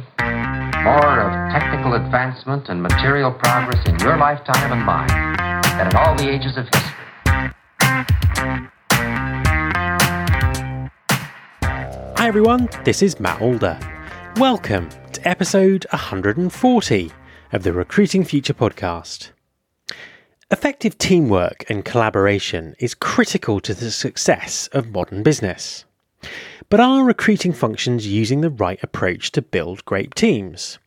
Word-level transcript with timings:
more 0.84 1.20
of 1.22 1.52
technical 1.52 1.94
advancement 1.94 2.68
and 2.68 2.84
material 2.84 3.32
progress 3.32 3.88
in 3.88 3.98
your 4.00 4.18
lifetime 4.18 4.74
and 4.74 4.84
mine 4.84 5.08
than 5.78 5.88
in 5.88 5.96
all 5.96 6.16
the 6.16 6.30
ages 6.30 6.58
of 6.58 6.66
history. 6.66 6.90
Hi 12.20 12.28
everyone, 12.28 12.68
this 12.84 13.02
is 13.02 13.18
Matt 13.18 13.42
Alder. 13.42 13.80
Welcome 14.36 14.90
to 15.14 15.26
episode 15.26 15.86
140 15.92 17.12
of 17.54 17.64
the 17.64 17.72
Recruiting 17.72 18.26
Future 18.26 18.54
podcast. 18.54 19.30
Effective 20.52 20.98
teamwork 20.98 21.64
and 21.70 21.86
collaboration 21.86 22.76
is 22.78 22.94
critical 22.94 23.62
to 23.62 23.74
the 23.74 23.90
success 23.90 24.68
of 24.74 24.92
modern 24.92 25.24
business. 25.24 25.86
But 26.68 26.82
are 26.82 27.06
recruiting 27.06 27.54
functions 27.54 28.06
using 28.06 28.42
the 28.42 28.50
right 28.50 28.84
approach 28.84 29.32
to 29.32 29.42
build 29.42 29.86
great 29.86 30.14
teams? 30.14 30.78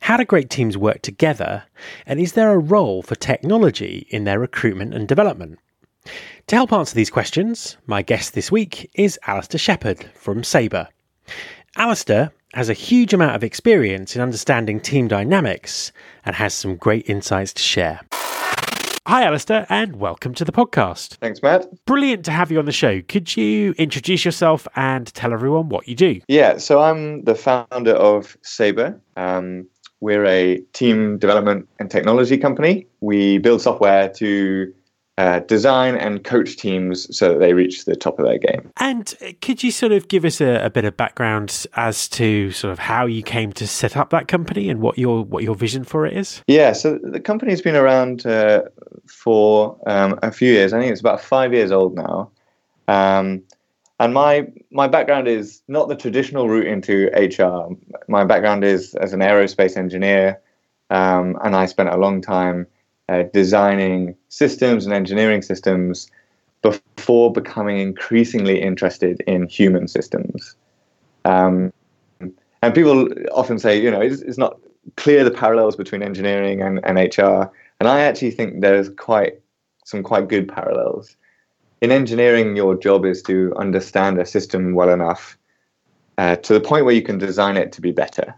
How 0.00 0.16
do 0.16 0.24
great 0.24 0.48
teams 0.48 0.78
work 0.78 1.02
together? 1.02 1.64
And 2.06 2.18
is 2.18 2.32
there 2.32 2.52
a 2.52 2.58
role 2.58 3.02
for 3.02 3.16
technology 3.16 4.06
in 4.08 4.24
their 4.24 4.38
recruitment 4.38 4.94
and 4.94 5.06
development? 5.06 5.58
To 6.04 6.56
help 6.56 6.72
answer 6.72 6.94
these 6.94 7.10
questions, 7.10 7.76
my 7.86 8.02
guest 8.02 8.34
this 8.34 8.50
week 8.50 8.90
is 8.94 9.18
Alistair 9.26 9.58
Shepherd 9.58 10.10
from 10.14 10.42
Saberr. 10.42 10.88
Alistair 11.76 12.32
has 12.54 12.68
a 12.68 12.74
huge 12.74 13.14
amount 13.14 13.36
of 13.36 13.44
experience 13.44 14.16
in 14.16 14.22
understanding 14.22 14.80
team 14.80 15.06
dynamics 15.06 15.92
and 16.24 16.34
has 16.34 16.52
some 16.54 16.76
great 16.76 17.08
insights 17.08 17.52
to 17.52 17.62
share. 17.62 18.00
Hi, 19.06 19.24
Alistair, 19.24 19.66
and 19.68 19.96
welcome 19.96 20.34
to 20.34 20.44
the 20.44 20.52
podcast. 20.52 21.16
Thanks, 21.16 21.42
Matt. 21.42 21.66
Brilliant 21.84 22.24
to 22.26 22.30
have 22.30 22.50
you 22.50 22.58
on 22.58 22.64
the 22.64 22.72
show. 22.72 23.00
Could 23.02 23.36
you 23.36 23.72
introduce 23.78 24.24
yourself 24.24 24.68
and 24.76 25.12
tell 25.14 25.32
everyone 25.32 25.68
what 25.68 25.88
you 25.88 25.94
do? 25.94 26.20
Yeah, 26.28 26.58
so 26.58 26.80
I'm 26.80 27.24
the 27.24 27.34
founder 27.34 27.92
of 27.92 28.36
Saberr. 28.42 29.00
Um, 29.16 29.66
we're 30.00 30.24
a 30.24 30.58
team 30.72 31.18
development 31.18 31.68
and 31.78 31.90
technology 31.90 32.38
company. 32.38 32.86
We 33.00 33.38
build 33.38 33.62
software 33.62 34.08
to 34.10 34.72
uh, 35.20 35.40
design 35.40 35.96
and 35.96 36.24
coach 36.24 36.56
teams 36.56 37.14
so 37.14 37.28
that 37.28 37.40
they 37.40 37.52
reach 37.52 37.84
the 37.84 37.94
top 37.94 38.18
of 38.18 38.24
their 38.24 38.38
game. 38.38 38.72
And 38.78 39.14
could 39.42 39.62
you 39.62 39.70
sort 39.70 39.92
of 39.92 40.08
give 40.08 40.24
us 40.24 40.40
a, 40.40 40.64
a, 40.64 40.70
bit 40.70 40.86
of 40.86 40.96
background 40.96 41.66
as 41.74 42.08
to 42.10 42.50
sort 42.52 42.72
of 42.72 42.78
how 42.78 43.04
you 43.04 43.22
came 43.22 43.52
to 43.52 43.66
set 43.66 43.98
up 43.98 44.08
that 44.10 44.28
company 44.28 44.70
and 44.70 44.80
what 44.80 44.96
your 44.96 45.22
what 45.22 45.44
your 45.44 45.54
vision 45.54 45.84
for 45.84 46.06
it 46.06 46.16
is? 46.16 46.42
Yeah, 46.46 46.72
so 46.72 46.98
the 47.02 47.20
company's 47.20 47.60
been 47.60 47.76
around 47.76 48.24
uh, 48.24 48.62
for 49.08 49.78
um, 49.86 50.18
a 50.22 50.32
few 50.32 50.54
years. 50.54 50.72
I 50.72 50.80
think 50.80 50.90
it's 50.90 51.02
about 51.02 51.20
five 51.20 51.52
years 51.52 51.70
old 51.70 51.96
now. 51.96 52.30
Um, 52.88 53.42
and 53.98 54.14
my 54.14 54.46
my 54.70 54.88
background 54.88 55.28
is 55.28 55.60
not 55.68 55.88
the 55.88 55.96
traditional 55.96 56.48
route 56.48 56.66
into 56.66 57.10
HR. 57.12 57.76
My 58.08 58.24
background 58.24 58.64
is 58.64 58.94
as 58.94 59.12
an 59.12 59.20
aerospace 59.20 59.76
engineer, 59.76 60.40
um, 60.88 61.36
and 61.44 61.54
I 61.54 61.66
spent 61.66 61.90
a 61.90 61.98
long 61.98 62.22
time 62.22 62.66
uh, 63.10 63.24
designing 63.32 64.14
systems 64.28 64.86
and 64.86 64.94
engineering 64.94 65.42
systems 65.42 66.08
before 66.62 67.32
becoming 67.32 67.78
increasingly 67.78 68.62
interested 68.62 69.20
in 69.26 69.48
human 69.48 69.88
systems. 69.88 70.54
Um, 71.24 71.72
and 72.62 72.72
people 72.72 73.08
often 73.32 73.58
say, 73.58 73.82
you 73.82 73.90
know, 73.90 74.00
it's, 74.00 74.22
it's, 74.22 74.38
not 74.38 74.60
clear 74.96 75.24
the 75.24 75.30
parallels 75.30 75.74
between 75.74 76.02
engineering 76.02 76.62
and, 76.62 76.80
and 76.84 76.98
HR. 76.98 77.50
And 77.80 77.88
I 77.88 78.00
actually 78.00 78.30
think 78.30 78.60
there's 78.60 78.88
quite 78.90 79.40
some 79.84 80.04
quite 80.04 80.28
good 80.28 80.46
parallels. 80.48 81.16
In 81.80 81.90
engineering, 81.90 82.54
your 82.54 82.76
job 82.76 83.04
is 83.04 83.22
to 83.22 83.52
understand 83.56 84.20
a 84.20 84.26
system 84.26 84.74
well 84.74 84.90
enough 84.90 85.36
uh, 86.16 86.36
to 86.36 86.52
the 86.52 86.60
point 86.60 86.84
where 86.84 86.94
you 86.94 87.02
can 87.02 87.18
design 87.18 87.56
it 87.56 87.72
to 87.72 87.80
be 87.80 87.90
better. 87.90 88.34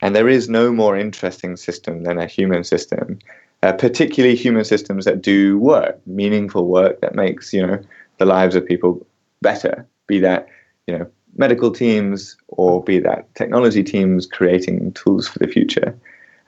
And 0.00 0.16
there 0.16 0.28
is 0.28 0.48
no 0.48 0.72
more 0.72 0.96
interesting 0.96 1.56
system 1.56 2.02
than 2.02 2.18
a 2.18 2.26
human 2.26 2.64
system 2.64 3.18
uh, 3.62 3.72
particularly 3.72 4.36
human 4.36 4.64
systems 4.64 5.04
that 5.04 5.22
do 5.22 5.58
work, 5.58 6.00
meaningful 6.06 6.66
work 6.66 7.00
that 7.00 7.14
makes 7.14 7.52
you 7.52 7.66
know 7.66 7.80
the 8.18 8.24
lives 8.24 8.54
of 8.54 8.64
people 8.64 9.06
better. 9.42 9.86
Be 10.06 10.20
that 10.20 10.48
you 10.86 10.98
know 10.98 11.06
medical 11.36 11.70
teams 11.70 12.36
or 12.48 12.82
be 12.82 12.98
that 12.98 13.32
technology 13.34 13.82
teams 13.82 14.26
creating 14.26 14.92
tools 14.92 15.28
for 15.28 15.38
the 15.38 15.48
future. 15.48 15.96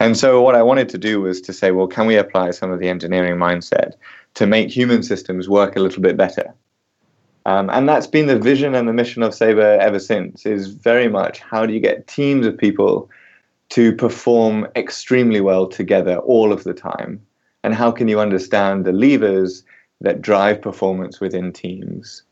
And 0.00 0.16
so 0.16 0.40
what 0.40 0.54
I 0.54 0.62
wanted 0.62 0.88
to 0.90 0.98
do 0.98 1.20
was 1.20 1.42
to 1.42 1.52
say, 1.52 1.72
well, 1.72 1.86
can 1.86 2.06
we 2.06 2.16
apply 2.16 2.52
some 2.52 2.72
of 2.72 2.80
the 2.80 2.88
engineering 2.88 3.36
mindset 3.36 3.92
to 4.34 4.46
make 4.46 4.70
human 4.70 5.02
systems 5.02 5.46
work 5.46 5.76
a 5.76 5.80
little 5.80 6.00
bit 6.00 6.16
better? 6.16 6.54
Um, 7.46 7.68
and 7.70 7.88
that's 7.88 8.06
been 8.06 8.26
the 8.26 8.38
vision 8.38 8.74
and 8.74 8.88
the 8.88 8.92
mission 8.92 9.22
of 9.22 9.32
Saberr 9.32 9.78
ever 9.78 9.98
since. 9.98 10.46
Is 10.46 10.68
very 10.68 11.08
much 11.08 11.40
how 11.40 11.66
do 11.66 11.72
you 11.72 11.80
get 11.80 12.06
teams 12.06 12.46
of 12.46 12.56
people 12.56 13.10
to 13.70 13.94
perform 13.94 14.66
extremely 14.76 15.40
well 15.40 15.66
together 15.66 16.18
all 16.18 16.52
of 16.52 16.64
the 16.64 16.74
time? 16.74 17.20
And 17.62 17.74
how 17.74 17.90
can 17.90 18.08
you 18.08 18.20
understand 18.20 18.84
the 18.84 18.92
levers 18.92 19.64
that 20.00 20.22
drive 20.22 20.62
performance 20.62 21.20
within 21.20 21.52
teams? 21.52 22.22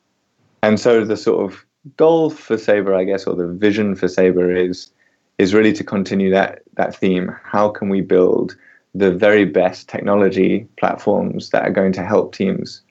And 0.63 0.81
so 0.81 1.05
the 1.05 1.17
sort 1.17 1.45
of 1.45 1.65
goal 1.97 2.31
for 2.31 2.57
Saberr, 2.57 2.97
I 2.97 3.05
guess, 3.05 3.27
or 3.27 3.35
the 3.35 3.49
vision 3.49 3.95
for 3.95 4.07
Saberr 4.07 4.69
is 4.69 4.91
is 5.39 5.55
really 5.55 5.73
to 5.73 5.85
continue 5.85 6.31
that 6.31 6.63
that 6.75 6.95
theme. 6.97 7.35
How 7.45 7.69
can 7.69 7.89
we 7.89 8.01
build 8.01 8.57
the 8.95 9.13
very 9.13 9.45
best 9.45 9.89
technology 9.89 10.67
platforms 10.79 11.51
that 11.51 11.63
are 11.63 11.71
going 11.71 11.93
to 11.93 12.05
help 12.05 12.35
teams, 12.35 12.83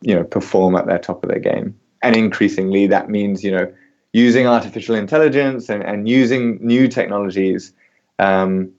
you 0.00 0.14
know, 0.14 0.24
perform 0.24 0.76
at 0.76 0.86
their 0.86 0.98
top 0.98 1.22
of 1.22 1.28
their 1.28 1.40
game? 1.40 1.78
And 2.02 2.16
increasingly, 2.16 2.86
that 2.86 3.10
means 3.10 3.44
you 3.44 3.50
know 3.50 3.70
using 4.12 4.46
artificial 4.46 4.94
intelligence 4.94 5.68
and, 5.68 5.82
and 5.82 6.08
using 6.08 6.58
new 6.60 6.88
technologies 6.88 7.72
um, 8.18 8.70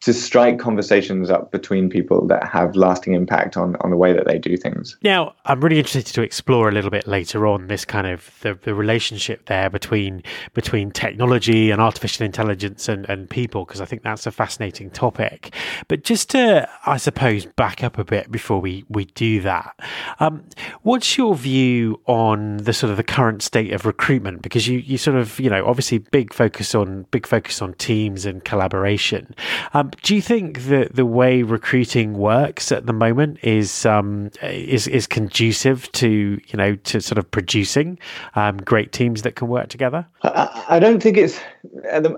to 0.00 0.12
strike 0.12 0.58
conversations 0.58 1.30
up 1.30 1.50
between 1.50 1.88
people 1.88 2.26
that 2.26 2.46
have 2.46 2.76
lasting 2.76 3.14
impact 3.14 3.56
on, 3.56 3.76
on 3.76 3.90
the 3.90 3.96
way 3.96 4.12
that 4.12 4.26
they 4.26 4.38
do 4.38 4.56
things. 4.56 4.96
Now, 5.02 5.34
I'm 5.44 5.60
really 5.60 5.78
interested 5.78 6.14
to 6.14 6.22
explore 6.22 6.68
a 6.68 6.72
little 6.72 6.90
bit 6.90 7.06
later 7.06 7.46
on 7.46 7.68
this 7.68 7.84
kind 7.84 8.06
of 8.06 8.30
the, 8.42 8.54
the 8.62 8.74
relationship 8.74 9.46
there 9.46 9.70
between 9.70 10.22
between 10.54 10.90
technology 10.90 11.70
and 11.70 11.80
artificial 11.80 12.24
intelligence 12.24 12.88
and, 12.88 13.08
and 13.08 13.28
people, 13.28 13.64
because 13.64 13.80
I 13.80 13.84
think 13.84 14.02
that's 14.02 14.26
a 14.26 14.30
fascinating 14.30 14.90
topic. 14.90 15.54
But 15.88 16.04
just 16.04 16.30
to, 16.30 16.68
I 16.84 16.96
suppose, 16.98 17.46
back 17.46 17.82
up 17.82 17.98
a 17.98 18.04
bit 18.04 18.30
before 18.30 18.60
we, 18.60 18.84
we 18.88 19.06
do 19.06 19.40
that, 19.42 19.78
um, 20.20 20.44
what's 20.82 21.16
your 21.16 21.34
view 21.34 22.00
on 22.06 22.58
the 22.58 22.72
sort 22.72 22.90
of 22.90 22.96
the 22.96 23.04
current 23.04 23.42
state 23.42 23.72
of 23.72 23.86
recruitment? 23.86 24.42
Because 24.42 24.68
you, 24.68 24.78
you 24.78 24.98
sort 24.98 25.16
of, 25.16 25.40
you 25.40 25.50
know, 25.50 25.66
obviously 25.66 25.98
big 25.98 26.32
focus 26.32 26.74
on 26.74 27.06
big 27.10 27.26
focus 27.26 27.62
on 27.62 27.74
teams 27.74 28.26
and 28.26 28.44
collaboration. 28.44 29.34
Um, 29.74 29.85
um, 29.86 29.92
do 30.02 30.14
you 30.14 30.22
think 30.22 30.62
that 30.62 30.94
the 30.94 31.06
way 31.06 31.42
recruiting 31.42 32.14
works 32.14 32.72
at 32.72 32.86
the 32.86 32.92
moment 32.92 33.38
is 33.42 33.86
um, 33.86 34.30
is 34.42 34.86
is 34.88 35.06
conducive 35.06 35.90
to 35.92 36.40
you 36.46 36.56
know 36.56 36.76
to 36.76 37.00
sort 37.00 37.18
of 37.18 37.30
producing 37.30 37.98
um, 38.34 38.58
great 38.58 38.92
teams 38.92 39.22
that 39.22 39.36
can 39.36 39.48
work 39.48 39.68
together? 39.68 40.06
I, 40.22 40.64
I 40.68 40.78
don't 40.78 41.02
think 41.02 41.16
it's. 41.16 41.40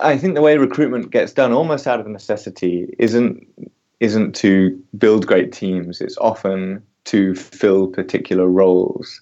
I 0.02 0.16
think 0.16 0.34
the 0.34 0.42
way 0.42 0.56
recruitment 0.56 1.10
gets 1.10 1.32
done, 1.32 1.52
almost 1.52 1.86
out 1.86 2.00
of 2.00 2.06
necessity, 2.06 2.94
isn't 2.98 3.46
isn't 4.00 4.34
to 4.36 4.80
build 4.96 5.26
great 5.26 5.52
teams. 5.52 6.00
It's 6.00 6.18
often 6.18 6.82
to 7.04 7.34
fill 7.34 7.88
particular 7.88 8.46
roles. 8.46 9.20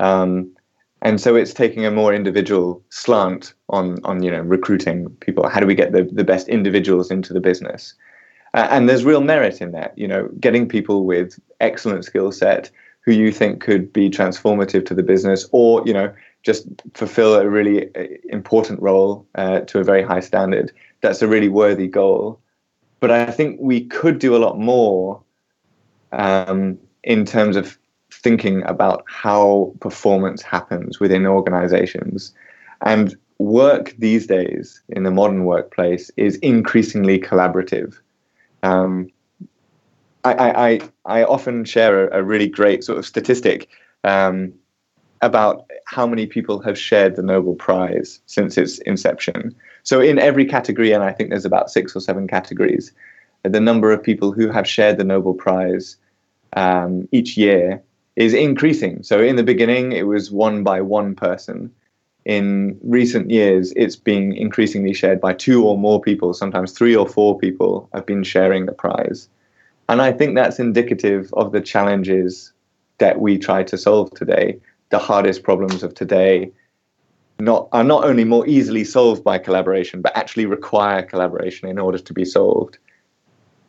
Um, 0.00 0.50
and 1.02 1.20
so 1.20 1.34
it's 1.34 1.54
taking 1.54 1.86
a 1.86 1.90
more 1.90 2.14
individual 2.14 2.82
slant 2.90 3.54
on 3.68 3.98
on 4.04 4.22
you 4.22 4.30
know 4.30 4.40
recruiting 4.40 5.08
people. 5.20 5.48
How 5.48 5.60
do 5.60 5.66
we 5.66 5.74
get 5.74 5.92
the, 5.92 6.04
the 6.04 6.24
best 6.24 6.48
individuals 6.48 7.10
into 7.10 7.32
the 7.32 7.40
business? 7.40 7.94
Uh, 8.52 8.66
and 8.70 8.88
there's 8.88 9.04
real 9.04 9.20
merit 9.20 9.60
in 9.60 9.72
that 9.72 9.96
you 9.96 10.06
know 10.06 10.28
getting 10.40 10.68
people 10.68 11.04
with 11.04 11.38
excellent 11.60 12.04
skill 12.04 12.32
set 12.32 12.70
who 13.02 13.12
you 13.12 13.32
think 13.32 13.60
could 13.60 13.92
be 13.92 14.10
transformative 14.10 14.84
to 14.86 14.94
the 14.94 15.02
business 15.02 15.48
or 15.52 15.82
you 15.86 15.92
know 15.92 16.12
just 16.42 16.66
fulfill 16.94 17.34
a 17.34 17.48
really 17.48 17.94
uh, 17.96 18.06
important 18.30 18.80
role 18.80 19.26
uh, 19.34 19.60
to 19.60 19.78
a 19.78 19.84
very 19.84 20.02
high 20.02 20.20
standard. 20.20 20.72
That's 21.02 21.22
a 21.22 21.28
really 21.28 21.48
worthy 21.48 21.86
goal. 21.86 22.40
But 23.00 23.10
i 23.10 23.30
think 23.30 23.58
we 23.60 23.86
could 23.86 24.18
do 24.18 24.36
a 24.36 24.42
lot 24.44 24.58
more 24.58 25.22
um, 26.12 26.78
in 27.02 27.24
terms 27.24 27.56
of 27.56 27.78
thinking 28.22 28.62
about 28.64 29.04
how 29.06 29.72
performance 29.80 30.42
happens 30.42 31.00
within 31.00 31.26
organizations. 31.26 32.32
And 32.82 33.16
work 33.38 33.94
these 33.98 34.26
days 34.26 34.82
in 34.90 35.02
the 35.02 35.10
modern 35.10 35.44
workplace 35.44 36.10
is 36.16 36.36
increasingly 36.36 37.18
collaborative. 37.18 37.98
Um, 38.62 39.08
I, 40.24 40.34
I, 40.34 40.80
I, 41.06 41.24
often 41.24 41.64
share 41.64 42.08
a, 42.08 42.20
a, 42.20 42.22
really 42.22 42.46
great 42.46 42.84
sort 42.84 42.98
of 42.98 43.06
statistic 43.06 43.70
um, 44.04 44.52
about 45.22 45.70
how 45.86 46.06
many 46.06 46.26
people 46.26 46.60
have 46.60 46.78
shared 46.78 47.16
the 47.16 47.22
Nobel 47.22 47.54
Prize 47.54 48.20
since 48.26 48.58
its 48.58 48.78
inception. 48.80 49.54
So, 49.82 49.98
in 49.98 50.18
every 50.18 50.44
category, 50.44 50.92
and 50.92 51.02
I 51.02 51.12
think 51.12 51.30
there's 51.30 51.46
about 51.46 51.70
six 51.70 51.96
or 51.96 52.00
seven 52.00 52.28
categories, 52.28 52.92
the 53.42 53.60
number 53.60 53.90
of 53.92 54.02
people 54.02 54.30
who 54.32 54.50
have 54.50 54.68
shared 54.68 54.98
the 54.98 55.04
Nobel 55.04 55.32
Prize 55.32 55.96
um, 56.52 57.08
each 57.12 57.38
year 57.38 57.82
is 58.20 58.34
increasing. 58.34 59.02
So 59.02 59.18
in 59.18 59.36
the 59.36 59.42
beginning, 59.42 59.92
it 59.92 60.06
was 60.06 60.30
one 60.30 60.62
by 60.62 60.82
one 60.82 61.14
person. 61.14 61.72
In 62.26 62.78
recent 62.82 63.30
years, 63.30 63.72
it's 63.76 63.96
been 63.96 64.34
increasingly 64.34 64.92
shared 64.92 65.22
by 65.22 65.32
two 65.32 65.64
or 65.66 65.78
more 65.78 66.02
people. 66.02 66.34
Sometimes 66.34 66.72
three 66.72 66.94
or 66.94 67.08
four 67.08 67.38
people 67.38 67.88
have 67.94 68.04
been 68.04 68.22
sharing 68.22 68.66
the 68.66 68.72
prize. 68.72 69.26
And 69.88 70.02
I 70.02 70.12
think 70.12 70.34
that's 70.34 70.58
indicative 70.58 71.32
of 71.32 71.52
the 71.52 71.62
challenges 71.62 72.52
that 72.98 73.20
we 73.20 73.38
try 73.38 73.62
to 73.62 73.78
solve 73.78 74.10
today. 74.10 74.60
The 74.90 74.98
hardest 74.98 75.42
problems 75.42 75.82
of 75.82 75.94
today 75.94 76.52
not, 77.38 77.68
are 77.72 77.84
not 77.84 78.04
only 78.04 78.24
more 78.24 78.46
easily 78.46 78.84
solved 78.84 79.24
by 79.24 79.38
collaboration, 79.38 80.02
but 80.02 80.14
actually 80.14 80.44
require 80.44 81.02
collaboration 81.02 81.70
in 81.70 81.78
order 81.78 81.98
to 81.98 82.12
be 82.12 82.26
solved. 82.26 82.76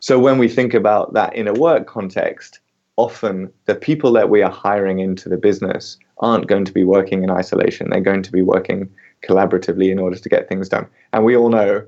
So 0.02 0.20
when 0.20 0.38
we 0.38 0.50
think 0.50 0.74
about 0.74 1.14
that 1.14 1.36
in 1.36 1.48
a 1.48 1.54
work 1.54 1.88
context, 1.88 2.60
often 2.98 3.52
the 3.66 3.76
people 3.76 4.12
that 4.14 4.30
we 4.30 4.42
are 4.42 4.52
hiring 4.52 5.00
into 5.00 5.30
the 5.30 5.38
business 5.38 5.98
aren't 6.20 6.48
going 6.48 6.66
to 6.66 6.72
be 6.72 6.84
working 6.84 7.24
in 7.24 7.32
isolation. 7.32 7.90
They're 7.90 8.02
going 8.02 8.24
to 8.24 8.32
be 8.32 8.42
working 8.42 8.90
collaboratively 9.24 9.90
in 9.90 10.00
order 10.00 10.18
to 10.18 10.30
get 10.30 10.48
things 10.48 10.70
done. 10.70 10.88
And 11.14 11.24
we 11.24 11.36
all 11.36 11.50
know 11.50 11.86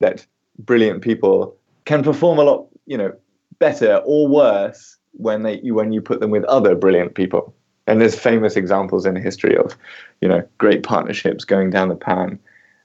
that 0.00 0.26
brilliant 0.58 1.02
people 1.02 1.56
can 1.84 2.02
perform 2.02 2.38
a 2.38 2.42
lot, 2.42 2.66
you 2.86 2.96
know, 2.96 3.12
better 3.58 3.96
or 4.04 4.28
worse 4.28 4.96
when 5.12 5.42
they 5.42 5.58
when 5.70 5.92
you 5.92 6.00
put 6.00 6.20
them 6.20 6.30
with 6.30 6.44
other 6.44 6.74
brilliant 6.74 7.14
people. 7.14 7.54
And 7.86 8.00
there's 8.00 8.18
famous 8.18 8.56
examples 8.56 9.04
in 9.04 9.16
history 9.16 9.56
of, 9.56 9.76
you 10.20 10.28
know, 10.28 10.46
great 10.58 10.82
partnerships 10.82 11.44
going 11.44 11.70
down 11.70 11.88
the 11.88 11.96
pan. 11.96 12.38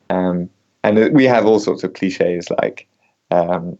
Um, 0.10 0.50
and 0.84 1.14
we 1.14 1.26
have 1.26 1.46
all 1.46 1.60
sorts 1.60 1.84
of 1.84 1.94
cliches 1.94 2.48
like, 2.62 2.88
um, 3.32 3.78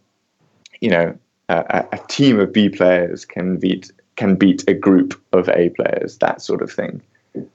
you 0.80 0.90
know, 0.90 1.16
a, 1.48 1.98
team 2.08 2.40
of 2.40 2.52
B 2.52 2.68
players 2.68 3.24
can 3.24 3.56
beat 3.56 3.90
can 4.16 4.34
beat 4.34 4.64
a 4.66 4.74
group 4.74 5.20
of 5.32 5.48
A 5.50 5.68
players, 5.70 6.18
that 6.18 6.40
sort 6.40 6.62
of 6.62 6.72
thing. 6.72 7.02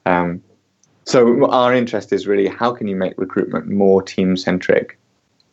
Um, 0.05 0.41
so 1.05 1.49
our 1.49 1.73
interest 1.73 2.13
is 2.13 2.27
really 2.27 2.47
how 2.47 2.71
can 2.71 2.87
you 2.87 2.95
make 2.95 3.17
recruitment 3.17 3.67
more 3.67 4.01
team 4.03 4.37
centric 4.37 4.99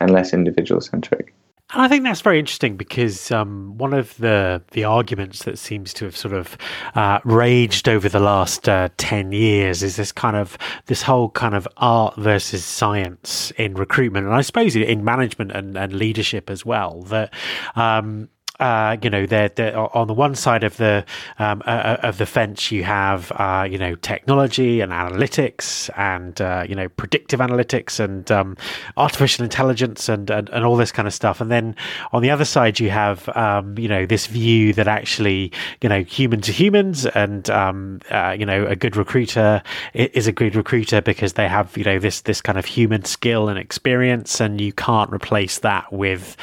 and 0.01 0.11
less 0.11 0.33
individual 0.33 0.81
centric. 0.81 1.35
I 1.71 1.87
think 1.87 2.05
that's 2.05 2.23
very 2.23 2.39
interesting 2.39 2.79
because 2.79 3.31
um, 3.31 3.77
one 3.77 3.93
of 3.93 4.17
the 4.17 4.63
the 4.71 4.85
arguments 4.85 5.45
that 5.45 5.59
seems 5.59 5.93
to 5.95 6.07
have 6.07 6.17
sort 6.17 6.33
of 6.33 6.57
uh, 6.95 7.21
raged 7.25 7.91
over 7.91 8.09
the 8.09 8.21
last 8.21 8.69
uh, 8.69 8.89
ten 8.97 9.33
years 9.33 9.83
is 9.83 9.97
this 9.97 10.11
kind 10.11 10.37
of 10.37 10.57
this 10.87 11.03
whole 11.03 11.29
kind 11.29 11.55
of 11.55 11.69
art 11.77 12.17
versus 12.17 12.65
science 12.65 13.51
in 13.59 13.75
recruitment, 13.75 14.25
and 14.25 14.35
I 14.35 14.41
suppose 14.41 14.77
in 14.77 15.05
management 15.05 15.53
and, 15.53 15.77
and 15.77 15.93
leadership 15.93 16.49
as 16.49 16.65
well. 16.65 17.03
That 17.03 17.35
um, 17.77 18.31
uh, 18.61 18.97
you 19.03 19.11
know, 19.11 19.25
they're, 19.25 19.49
they're, 19.51 19.77
on 19.97 20.09
the 20.09 20.15
one 20.15 20.35
side 20.35 20.65
of 20.65 20.77
the 20.79 21.05
um, 21.39 21.63
uh, 21.65 21.71
uh, 21.71 21.97
of 22.03 22.19
the 22.19 22.27
fence, 22.27 22.73
you 22.73 22.83
have 22.83 23.31
uh, 23.37 23.67
you 23.71 23.79
know 23.79 23.95
technology 23.97 24.81
and 24.81 24.91
analytics 24.91 25.89
and 25.97 26.41
uh, 26.41 26.65
you 26.69 26.75
know 26.75 26.89
predictive 26.89 27.39
analytics 27.39 28.01
and 28.01 28.31
um, 28.33 28.57
artificial 28.97 29.45
intelligence 29.45 30.09
and, 30.09 30.29
and, 30.31 30.49
and 30.49 30.65
all 30.65 30.77
this 30.77 30.91
kind 30.91 31.07
of 31.07 31.15
stuff. 31.15 31.41
And 31.41 31.53
then 31.53 31.77
on 32.13 32.23
the 32.23 32.31
other 32.31 32.45
side, 32.45 32.81
you 32.81 32.91
have 32.91 33.29
um, 33.37 33.79
you 33.79 33.89
know 33.89 34.07
this 34.07 34.27
view 34.27 34.73
that 34.73 34.89
actually 34.89 35.53
you 35.81 35.89
know 35.89 36.03
human 36.03 36.41
to 36.41 36.53
humans 36.53 37.07
and 37.07 37.49
um, 37.51 38.01
uh, 38.11 38.35
you 38.37 38.45
know 38.45 38.67
a 38.67 38.75
good 38.75 38.97
recruiter 38.97 39.63
is 39.95 40.27
a 40.27 40.33
good 40.33 40.57
recruiter 40.57 41.01
because 41.01 41.35
they 41.35 41.47
have 41.47 41.77
you 41.77 41.85
know 41.85 42.01
this 42.01 42.23
this 42.23 42.41
kind 42.41 42.59
of 42.59 42.65
human 42.65 43.05
skill 43.05 43.49
and 43.49 43.59
experience, 43.59 44.41
and 44.41 44.61
you 44.61 44.73
can't 44.73 45.13
replace 45.13 45.61
that 45.61 45.93
with 45.93 46.37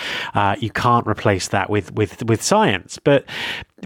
you 0.59 0.69
can't 0.69 1.07
replace 1.07 1.49
that 1.49 1.69
with 1.69 1.91
with 1.91 2.04
with 2.05 2.23
with 2.25 2.41
science, 2.41 2.99
but 3.03 3.25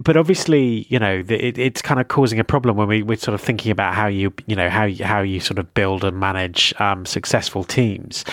but 0.04 0.16
obviously, 0.16 0.86
you 0.90 1.00
know, 1.00 1.24
it, 1.28 1.58
it's 1.58 1.82
kind 1.82 2.00
of 2.00 2.08
causing 2.08 2.40
a 2.40 2.44
problem 2.44 2.78
when 2.78 2.88
we, 2.88 3.04
we're 3.04 3.18
sort 3.18 3.36
of 3.36 3.42
thinking 3.42 3.72
about 3.72 3.94
how 3.96 4.08
you, 4.08 4.32
you 4.48 4.56
know, 4.56 4.70
how 4.70 4.86
you, 4.86 5.04
how 5.04 5.22
you 5.22 5.40
sort 5.40 5.60
of 5.60 5.74
build 5.74 6.04
and 6.04 6.18
manage 6.20 6.74
um, 6.80 7.06
successful 7.06 7.64
teams. 7.64 8.24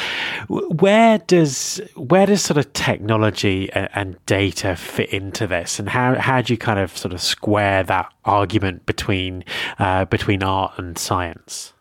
Where 0.49 1.19
does 1.19 1.81
where 1.97 2.27
does 2.27 2.43
sort 2.43 2.59
of 2.59 2.73
technology 2.73 3.71
and, 3.73 3.89
and, 3.95 4.27
data 4.27 4.77
fit 4.77 5.11
into 5.11 5.47
this, 5.47 5.79
and 5.79 5.89
how 5.89 6.15
how 6.17 6.43
do 6.43 6.53
you 6.53 6.59
kind 6.59 6.79
of 6.79 6.97
sort 6.97 7.15
of 7.15 7.21
square 7.21 7.83
that 7.85 8.13
argument 8.25 8.87
between 8.87 9.45
uh, 9.79 10.05
between 10.05 10.43
art 10.43 10.73
and 10.79 10.99
science? 10.99 11.73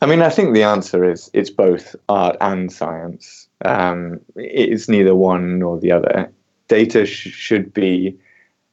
I 0.00 0.06
mean, 0.06 0.22
I 0.22 0.28
think 0.28 0.54
the 0.54 0.64
answer 0.64 1.10
is 1.10 1.30
it's 1.32 1.50
both 1.50 1.96
art 2.08 2.36
and 2.40 2.70
science. 2.70 3.48
Um, 3.64 4.20
it's 4.36 4.88
neither 4.88 5.14
one 5.14 5.58
nor 5.58 5.78
the 5.78 5.92
other 5.92 6.30
data 6.68 7.06
sh- 7.06 7.32
should 7.32 7.72
be 7.74 8.16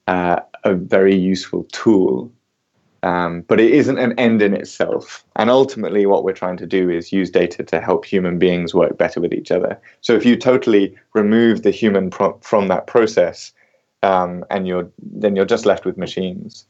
uh, 0.08 0.40
a 0.64 0.74
very 0.76 1.16
useful 1.16 1.64
tool, 1.72 2.32
um, 3.04 3.42
but 3.48 3.60
it 3.60 3.72
isn't 3.72 3.98
an 3.98 4.18
end 4.20 4.42
in 4.42 4.54
itself. 4.54 5.24
And 5.36 5.50
ultimately, 5.50 6.06
what 6.06 6.24
we're 6.24 6.34
trying 6.34 6.58
to 6.58 6.68
do 6.68 6.90
is 6.90 7.12
use 7.12 7.30
data 7.32 7.64
to 7.64 7.82
help 7.82 8.06
human 8.06 8.38
beings 8.40 8.74
work 8.74 8.98
better 8.98 9.20
with 9.20 9.34
each 9.34 9.52
other. 9.52 9.80
So 10.02 10.16
if 10.16 10.26
you 10.26 10.36
totally 10.36 10.96
remove 11.14 11.64
the 11.64 11.72
human 11.72 12.10
pro- 12.10 12.38
from 12.42 12.68
that 12.68 12.88
process, 12.88 13.52
um, 14.04 14.46
and 14.50 14.68
you're 14.68 14.90
then 15.00 15.36
you're 15.36 15.46
just 15.46 15.66
left 15.66 15.86
with 15.86 15.98
machines, 15.98 16.66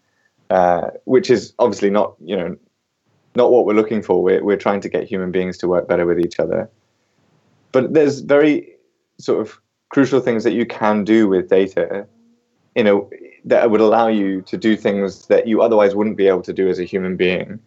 uh, 0.50 0.90
which 1.06 1.30
is 1.30 1.54
obviously 1.60 1.90
not 1.90 2.16
you 2.24 2.38
know 2.38 2.58
not 3.36 3.52
what 3.52 3.66
we're 3.66 3.74
looking 3.74 4.02
for. 4.04 4.22
We're 4.24 4.44
we're 4.44 4.58
trying 4.58 4.82
to 4.82 4.90
get 4.90 5.08
human 5.08 5.32
beings 5.32 5.58
to 5.60 5.68
work 5.68 5.88
better 5.88 6.06
with 6.06 6.20
each 6.20 6.40
other. 6.40 6.70
but 7.72 7.94
there's 7.94 8.20
very 8.22 8.76
sort 9.18 9.42
of 9.42 9.60
crucial 9.92 10.20
things 10.20 10.44
that 10.44 10.54
you 10.54 10.66
can 10.66 11.04
do 11.04 11.28
with 11.28 11.50
data 11.50 12.06
you 12.76 12.84
know 12.84 13.10
that 13.44 13.72
would 13.72 13.82
allow 13.82 14.08
you 14.08 14.42
to 14.44 14.58
do 14.58 14.76
things 14.76 15.28
that 15.28 15.48
you 15.48 15.62
otherwise 15.62 15.96
wouldn't 15.96 16.18
be 16.18 16.28
able 16.28 16.42
to 16.42 16.54
do 16.54 16.70
as 16.70 16.80
a 16.80 16.84
human 16.84 17.16
being 17.16 17.60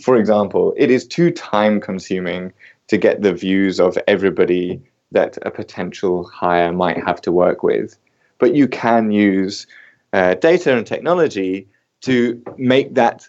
for 0.00 0.16
example 0.16 0.74
it 0.76 0.90
is 0.90 1.06
too 1.06 1.30
time 1.30 1.80
consuming 1.80 2.52
to 2.88 2.96
get 2.96 3.22
the 3.22 3.32
views 3.32 3.80
of 3.80 3.98
everybody 4.06 4.80
that 5.10 5.38
a 5.42 5.50
potential 5.50 6.24
hire 6.24 6.72
might 6.72 6.98
have 7.04 7.20
to 7.20 7.32
work 7.32 7.62
with 7.62 7.98
but 8.38 8.54
you 8.54 8.66
can 8.66 9.10
use 9.10 9.66
uh, 10.12 10.34
data 10.34 10.76
and 10.76 10.86
technology 10.86 11.66
to 12.02 12.42
make 12.58 12.94
that 12.94 13.28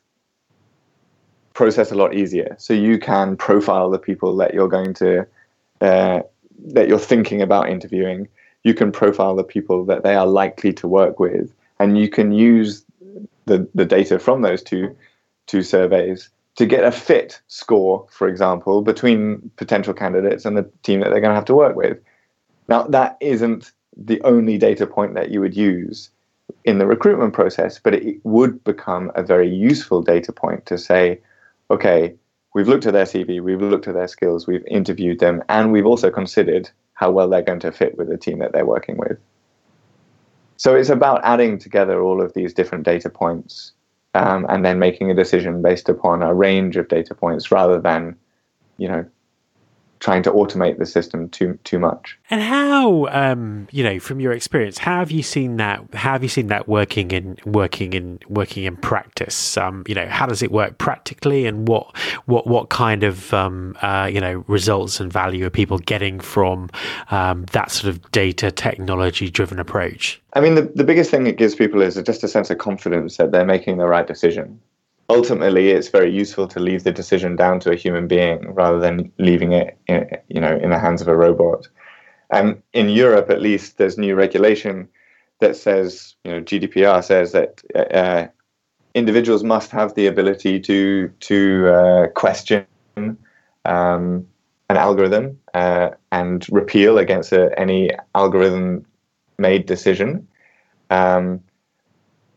process 1.54 1.92
a 1.92 1.96
lot 1.96 2.14
easier. 2.16 2.56
So 2.58 2.74
you 2.74 2.98
can 3.00 3.38
profile 3.38 3.90
the 3.90 4.00
people 4.00 4.36
that 4.38 4.54
you're 4.54 4.68
going 4.68 4.94
to 4.96 5.28
uh, 5.82 6.22
that 6.66 6.88
you're 6.88 7.00
thinking 7.00 7.42
about 7.42 7.70
interviewing. 7.70 8.28
You 8.64 8.74
can 8.74 8.92
profile 8.92 9.36
the 9.36 9.44
people 9.44 9.86
that 9.86 10.04
they 10.04 10.16
are 10.16 10.26
likely 10.26 10.74
to 10.74 10.88
work 10.88 11.20
with, 11.20 11.54
and 11.80 11.98
you 11.98 12.10
can 12.10 12.32
use 12.32 12.86
the 13.46 13.68
the 13.76 13.86
data 13.86 14.20
from 14.20 14.42
those 14.42 14.64
two 14.64 14.96
two 15.48 15.62
surveys 15.62 16.30
to 16.56 16.66
get 16.66 16.84
a 16.84 16.92
fit 16.92 17.42
score, 17.48 18.06
for 18.10 18.28
example, 18.28 18.82
between 18.82 19.50
potential 19.56 19.94
candidates 19.94 20.46
and 20.46 20.56
the 20.56 20.70
team 20.84 21.00
that 21.00 21.10
they're 21.10 21.22
going 21.22 21.32
to 21.32 21.36
have 21.36 21.46
to 21.46 21.56
work 21.56 21.76
with. 21.76 21.98
Now, 22.68 22.84
that 22.84 23.18
isn't 23.22 23.72
the 23.98 24.22
only 24.22 24.58
data 24.58 24.86
point 24.86 25.16
that 25.16 25.32
you 25.32 25.42
would 25.42 25.56
use 25.56 26.10
in 26.64 26.78
the 26.78 26.86
recruitment 26.86 27.34
process, 27.34 27.80
but 27.80 27.96
it 27.96 28.20
would 28.24 28.64
become 28.64 29.12
a 29.16 29.24
very 29.24 29.50
useful 29.50 30.02
data 30.02 30.32
point 30.32 30.66
to 30.68 30.78
say, 30.78 31.20
okay, 31.72 32.14
we've 32.54 32.68
looked 32.68 32.86
at 32.86 32.94
their 32.94 33.06
CV, 33.06 33.42
we've 33.42 33.62
looked 33.62 33.88
at 33.88 33.96
their 33.96 34.08
skills, 34.08 34.48
we've 34.48 34.66
interviewed 34.68 35.20
them, 35.20 35.44
and 35.50 35.72
we've 35.72 35.86
also 35.86 36.12
considered 36.12 36.70
how 36.94 37.12
well 37.12 37.30
they're 37.30 37.42
going 37.42 37.60
to 37.60 37.72
fit 37.72 37.98
with 37.98 38.10
the 38.10 38.18
team 38.18 38.40
that 38.40 38.54
they're 38.54 38.66
working 38.66 38.98
with. 38.98 39.18
So 40.58 40.76
it's 40.76 40.90
about 40.90 41.22
adding 41.24 41.58
together 41.58 42.02
all 42.02 42.22
of 42.22 42.34
these 42.34 42.54
different 42.54 42.86
data 42.86 43.10
points 43.10 43.74
um, 44.14 44.46
and 44.50 44.64
then 44.64 44.80
making 44.80 45.10
a 45.10 45.16
decision 45.16 45.62
based 45.62 45.90
upon 45.90 46.22
a 46.22 46.34
range 46.34 46.78
of 46.78 46.88
data 46.88 47.16
points 47.16 47.52
rather 47.52 47.80
than, 47.80 48.16
you 48.78 48.88
know, 48.88 49.06
trying 50.04 50.22
to 50.22 50.32
automate 50.32 50.78
the 50.80 50.86
system 50.86 51.30
too 51.30 51.58
too 51.64 51.80
much. 51.80 52.20
And 52.30 52.42
how, 52.42 53.08
um, 53.08 53.70
you 53.72 53.86
know, 53.86 54.00
from 54.00 54.20
your 54.20 54.34
experience, 54.34 54.78
how 54.78 55.00
have 55.00 55.12
you 55.12 55.24
seen 55.24 55.56
that? 55.58 55.82
How 55.94 56.12
have 56.12 56.24
you 56.24 56.30
seen 56.30 56.48
that 56.48 56.68
working 56.68 57.12
in 57.12 57.38
working 57.46 57.94
in 57.94 58.20
working 58.28 58.66
in 58.66 58.76
practice? 58.76 59.58
Um, 59.58 59.86
you 59.88 59.96
know, 59.96 60.06
how 60.08 60.26
does 60.26 60.44
it 60.44 60.52
work 60.52 60.78
practically, 60.78 61.46
and 61.46 61.70
what 61.70 61.96
what 62.26 62.46
what 62.46 62.68
kind 62.70 63.04
of 63.04 63.34
um, 63.34 63.78
uh, 63.82 64.10
you 64.12 64.20
know 64.20 64.44
results 64.48 65.00
and 65.00 65.12
value 65.12 65.46
are 65.46 65.50
people 65.50 65.78
getting 65.80 66.20
from 66.20 66.70
um, 67.10 67.46
that 67.54 67.72
sort 67.72 67.90
of 67.96 68.12
data 68.12 68.52
technology 68.52 69.30
driven 69.30 69.58
approach? 69.58 70.22
I 70.34 70.42
mean, 70.42 70.56
the, 70.56 70.64
the 70.64 70.84
biggest 70.84 71.12
thing 71.12 71.28
it 71.28 71.38
gives 71.38 71.56
people 71.56 71.82
is 71.82 71.96
just 72.04 72.24
a 72.26 72.28
sense 72.28 72.50
of 72.50 72.58
confidence 72.58 73.16
that 73.18 73.32
they're 73.32 73.46
making 73.46 73.78
the 73.78 73.88
right 73.88 74.06
decision 74.06 74.60
ultimately 75.10 75.70
it's 75.70 75.90
very 75.90 76.12
useful 76.12 76.48
to 76.48 76.60
leave 76.60 76.84
the 76.84 76.92
decision 76.92 77.36
down 77.36 77.60
to 77.60 77.72
a 77.72 77.76
human 77.76 78.08
being 78.08 78.54
rather 78.54 78.80
than 78.80 79.12
leaving 79.20 79.52
it 79.52 79.78
in, 79.88 80.10
you 80.28 80.40
know 80.40 80.58
in 80.58 80.70
the 80.70 80.80
hands 80.80 81.02
of 81.02 81.08
a 81.08 81.16
robot. 81.16 81.68
And 82.30 82.62
in 82.74 82.90
Europe 82.90 83.30
at 83.30 83.42
least 83.42 83.78
there's 83.78 83.98
new 83.98 84.16
regulation 84.16 84.88
that 85.40 85.56
says 85.56 86.16
you 86.24 86.32
know 86.32 86.42
GDPR 86.42 87.04
says 87.04 87.32
that 87.34 87.62
uh, 87.76 88.28
individuals 88.94 89.44
must 89.44 89.72
have 89.72 89.96
the 89.96 90.08
ability 90.08 90.60
to 90.62 91.10
to 91.20 91.68
uh, 91.68 92.08
question 92.10 92.66
um, 93.66 94.28
an 94.70 94.78
algorithm 94.78 95.40
uh, 95.54 95.90
and 96.12 96.48
repeal 96.52 96.98
against 96.98 97.32
a, 97.32 97.58
any 97.60 97.90
algorithm 98.16 98.86
made 99.38 99.66
decision. 99.66 100.28
Um, 100.90 101.42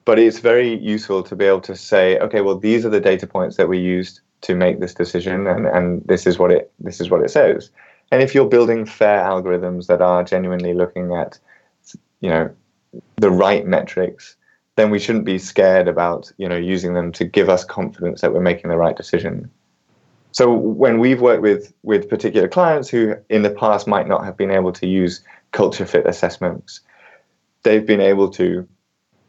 but 0.07 0.21
it's 0.21 0.39
very 0.39 0.79
useful 0.79 1.23
to 1.25 1.37
be 1.37 1.45
able 1.45 1.61
to 1.61 1.77
say, 1.77 2.17
okay, 2.21 2.41
well, 2.41 2.57
these 2.57 2.87
are 2.87 2.91
the 2.91 3.01
data 3.01 3.27
points 3.27 3.57
that 3.57 3.69
we 3.69 3.79
used 3.79 4.21
to 4.43 4.55
make 4.55 4.79
this 4.79 4.95
decision, 4.95 5.47
and, 5.49 5.67
and 5.67 6.03
this 6.07 6.27
is 6.27 6.39
what 6.39 6.51
it 6.51 6.73
this 6.79 7.01
is 7.01 7.11
what 7.11 7.23
it 7.23 7.31
says. 7.31 7.71
And 8.13 8.23
if 8.23 8.35
you're 8.35 8.49
building 8.49 8.87
fair 8.87 9.19
algorithms 9.25 9.89
that 9.89 10.01
are 10.01 10.23
genuinely 10.23 10.75
looking 10.75 11.13
at, 11.13 11.39
you 12.21 12.31
know, 12.31 12.55
the 13.17 13.31
right 13.31 13.67
metrics, 13.67 14.37
then 14.77 14.91
we 14.91 15.01
shouldn't 15.01 15.25
be 15.25 15.39
scared 15.39 15.89
about 15.89 16.31
you 16.39 16.49
know 16.49 16.57
using 16.57 16.95
them 16.95 17.11
to 17.13 17.25
give 17.25 17.49
us 17.49 17.65
confidence 17.65 18.21
that 18.21 18.33
we're 18.33 18.41
making 18.41 18.71
the 18.71 18.77
right 18.77 18.97
decision. 18.97 19.51
So 20.31 20.53
when 20.53 21.01
we've 21.01 21.21
worked 21.21 21.43
with 21.43 21.73
with 21.83 22.09
particular 22.09 22.47
clients 22.47 22.89
who 22.89 23.17
in 23.29 23.43
the 23.43 23.51
past 23.51 23.89
might 23.89 24.07
not 24.07 24.25
have 24.25 24.37
been 24.37 24.53
able 24.53 24.73
to 24.75 24.87
use 24.87 25.25
culture 25.51 25.87
fit 25.87 26.07
assessments, 26.07 26.81
they've 27.65 27.87
been 27.87 28.01
able 28.01 28.31
to 28.31 28.69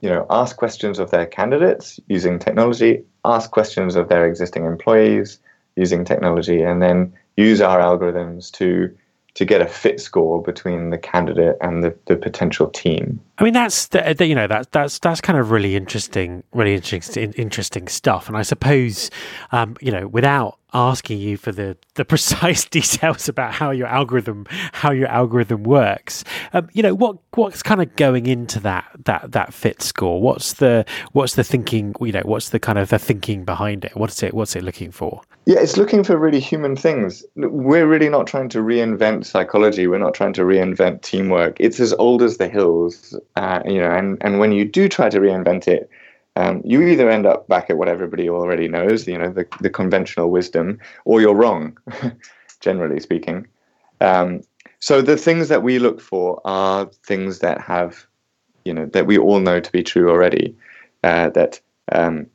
you 0.01 0.09
know, 0.09 0.25
ask 0.29 0.57
questions 0.57 0.99
of 0.99 1.11
their 1.11 1.25
candidates 1.25 1.99
using 2.07 2.39
technology, 2.39 3.03
ask 3.25 3.51
questions 3.51 3.95
of 3.95 4.09
their 4.09 4.25
existing 4.25 4.65
employees 4.65 5.39
using 5.75 6.05
technology, 6.05 6.61
and 6.61 6.81
then 6.81 7.13
use 7.35 7.61
our 7.61 7.79
algorithms 7.79 8.51
to 8.51 8.95
to 9.35 9.45
get 9.45 9.61
a 9.61 9.67
fit 9.67 9.99
score 9.99 10.41
between 10.41 10.89
the 10.89 10.97
candidate 10.97 11.57
and 11.61 11.83
the, 11.83 11.95
the 12.07 12.15
potential 12.15 12.67
team. 12.71 13.19
I 13.39 13.44
mean, 13.44 13.53
that's 13.53 13.88
the, 13.88 14.15
the, 14.17 14.25
you 14.25 14.34
know 14.34 14.48
that 14.48 14.72
that's 14.72 14.98
that's 14.98 15.22
kind 15.22 15.38
of 15.38 15.51
really 15.51 15.75
interesting, 15.75 16.44
really 16.53 16.74
interesting, 16.74 17.34
interesting 17.34 17.88
stuff. 17.88 18.27
And 18.27 18.36
I 18.36 18.41
suppose, 18.41 19.12
um, 19.51 19.77
you 19.79 19.91
know, 19.91 20.08
without 20.08 20.58
asking 20.74 21.20
you 21.20 21.38
for 21.38 21.51
the, 21.51 21.77
the 21.96 22.06
precise 22.13 22.65
details 22.65 23.29
about 23.29 23.53
how 23.53 23.72
your 23.72 23.88
algorithm 23.88 24.46
how 24.74 24.91
your 24.91 25.08
algorithm 25.08 25.63
works. 25.63 26.24
Um, 26.53 26.70
you 26.74 26.84
know 26.84 26.94
what 26.94 27.17
what's 27.36 27.63
kind 27.63 27.82
of 27.82 27.96
going 27.96 28.25
into 28.25 28.60
that 28.62 28.89
that 29.06 29.32
that 29.32 29.53
fit 29.53 29.82
score? 29.82 30.22
What's 30.22 30.53
the 30.53 30.86
what's 31.13 31.36
the 31.36 31.44
thinking? 31.44 31.94
You 32.01 32.12
know 32.12 32.22
what's 32.25 32.50
the 32.50 32.60
kind 32.60 32.77
of 32.77 32.89
the 32.89 33.00
thinking 33.00 33.46
behind 33.46 33.86
it? 33.86 33.96
What's 33.96 34.22
it 34.24 34.34
what's 34.34 34.56
it 34.56 34.63
looking 34.63 34.91
for? 34.91 35.22
Yeah, 35.46 35.60
it's 35.60 35.77
looking 35.77 36.03
for 36.03 36.17
really 36.17 36.41
human 36.41 36.75
things. 36.75 37.24
We're 37.36 37.88
really 37.88 38.10
not 38.10 38.27
trying 38.27 38.50
to 38.50 38.60
reinvent 38.60 39.25
psychology. 39.25 39.88
We're 39.88 39.98
not 39.98 40.13
trying 40.13 40.34
to 40.34 40.41
reinvent 40.41 41.03
teamwork. 41.03 41.56
It's 41.58 41.79
as 41.79 41.94
old 41.94 42.22
as 42.22 42.36
the 42.36 42.50
hills, 42.50 43.17
uh, 43.36 43.62
you 43.65 43.79
know. 43.79 43.91
And 43.91 44.17
and 44.22 44.39
when 44.39 44.51
you 44.51 44.65
do 44.65 44.88
try 44.88 45.10
to 45.10 45.19
reinvent 45.19 45.67
it, 45.67 45.89
um, 46.38 46.62
you 46.63 46.81
either 46.84 47.10
end 47.10 47.25
up 47.25 47.48
back 47.48 47.69
at 47.69 47.77
what 47.77 47.88
everybody 47.88 48.29
already 48.29 48.67
knows, 48.67 49.07
you 49.07 49.17
know, 49.17 49.31
the, 49.31 49.48
the 49.60 49.72
conventional 49.72 50.29
wisdom, 50.29 50.79
or 51.03 51.19
you're 51.19 51.34
wrong, 51.34 51.75
generally 52.60 53.00
speaking. 53.00 53.48
Um, 54.01 54.43
so 54.79 55.01
the 55.01 55.17
things 55.17 55.50
that 55.50 55.63
we 55.63 55.79
look 55.79 56.00
for 56.00 56.39
are 56.46 56.86
things 57.03 57.39
that 57.39 57.60
have, 57.62 58.05
you 58.65 58.74
know, 58.74 58.86
that 58.86 59.07
we 59.07 59.17
all 59.17 59.39
know 59.39 59.60
to 59.60 59.72
be 59.72 59.81
true 59.81 60.12
already. 60.12 60.55
Uh, 61.03 61.29
that 61.31 61.60
um, 61.91 62.27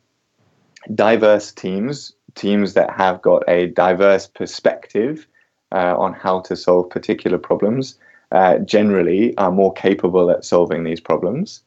diverse 0.93 1.53
teams, 1.53 2.13
teams 2.35 2.73
that 2.73 2.89
have 2.91 3.21
got 3.21 3.43
a 3.47 3.67
diverse 3.67 4.27
perspective 4.27 5.27
uh, 5.71 5.95
on 5.97 6.13
how 6.13 6.41
to 6.41 6.57
solve 6.57 6.89
particular 6.89 7.37
problems, 7.37 7.97
uh, 8.33 8.57
generally 8.59 9.37
are 9.37 9.51
more 9.51 9.71
capable 9.73 10.29
at 10.29 10.43
solving 10.43 10.83
these 10.83 10.99
problems. 10.99 11.61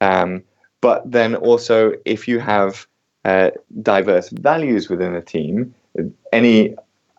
Um, 0.00 0.42
but 0.80 1.10
then 1.10 1.36
also, 1.36 1.92
if 2.04 2.26
you 2.26 2.38
have 2.40 2.86
uh, 3.24 3.50
diverse 3.82 4.30
values 4.30 4.88
within 4.88 5.14
a 5.14 5.22
team, 5.22 5.74
any 6.32 6.74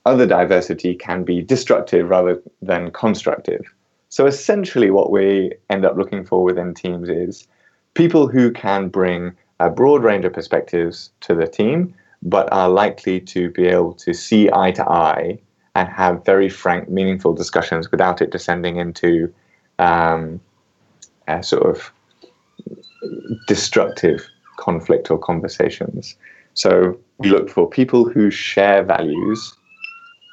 other 0.05 0.25
diversity 0.25 0.95
can 0.95 1.23
be 1.23 1.41
destructive 1.41 2.09
rather 2.09 2.41
than 2.61 2.91
constructive. 2.91 3.61
So 4.09 4.25
essentially, 4.25 4.89
what 4.89 5.11
we 5.11 5.51
end 5.69 5.85
up 5.85 5.97
looking 5.97 6.25
for 6.25 6.43
within 6.43 6.73
teams 6.73 7.09
is 7.09 7.47
people 7.93 8.27
who 8.27 8.51
can 8.51 8.89
bring 8.89 9.35
a 9.59 9.69
broad 9.69 10.03
range 10.03 10.25
of 10.25 10.33
perspectives 10.33 11.11
to 11.21 11.35
the 11.35 11.47
team, 11.47 11.93
but 12.23 12.51
are 12.51 12.69
likely 12.69 13.19
to 13.19 13.49
be 13.51 13.65
able 13.67 13.93
to 13.93 14.13
see 14.13 14.49
eye 14.51 14.71
to 14.71 14.89
eye 14.89 15.39
and 15.77 15.87
have 15.89 16.25
very 16.25 16.49
frank, 16.49 16.89
meaningful 16.89 17.33
discussions 17.33 17.91
without 17.91 18.19
it 18.19 18.31
descending 18.31 18.77
into 18.77 19.31
um, 19.77 20.41
a 21.27 21.43
sort 21.43 21.67
of 21.69 21.91
destructive 23.47 24.27
conflict 24.57 25.11
or 25.11 25.19
conversations. 25.19 26.15
So 26.55 26.99
we 27.19 27.29
look 27.29 27.47
for 27.47 27.69
people 27.69 28.09
who 28.09 28.31
share 28.31 28.83
values, 28.83 29.55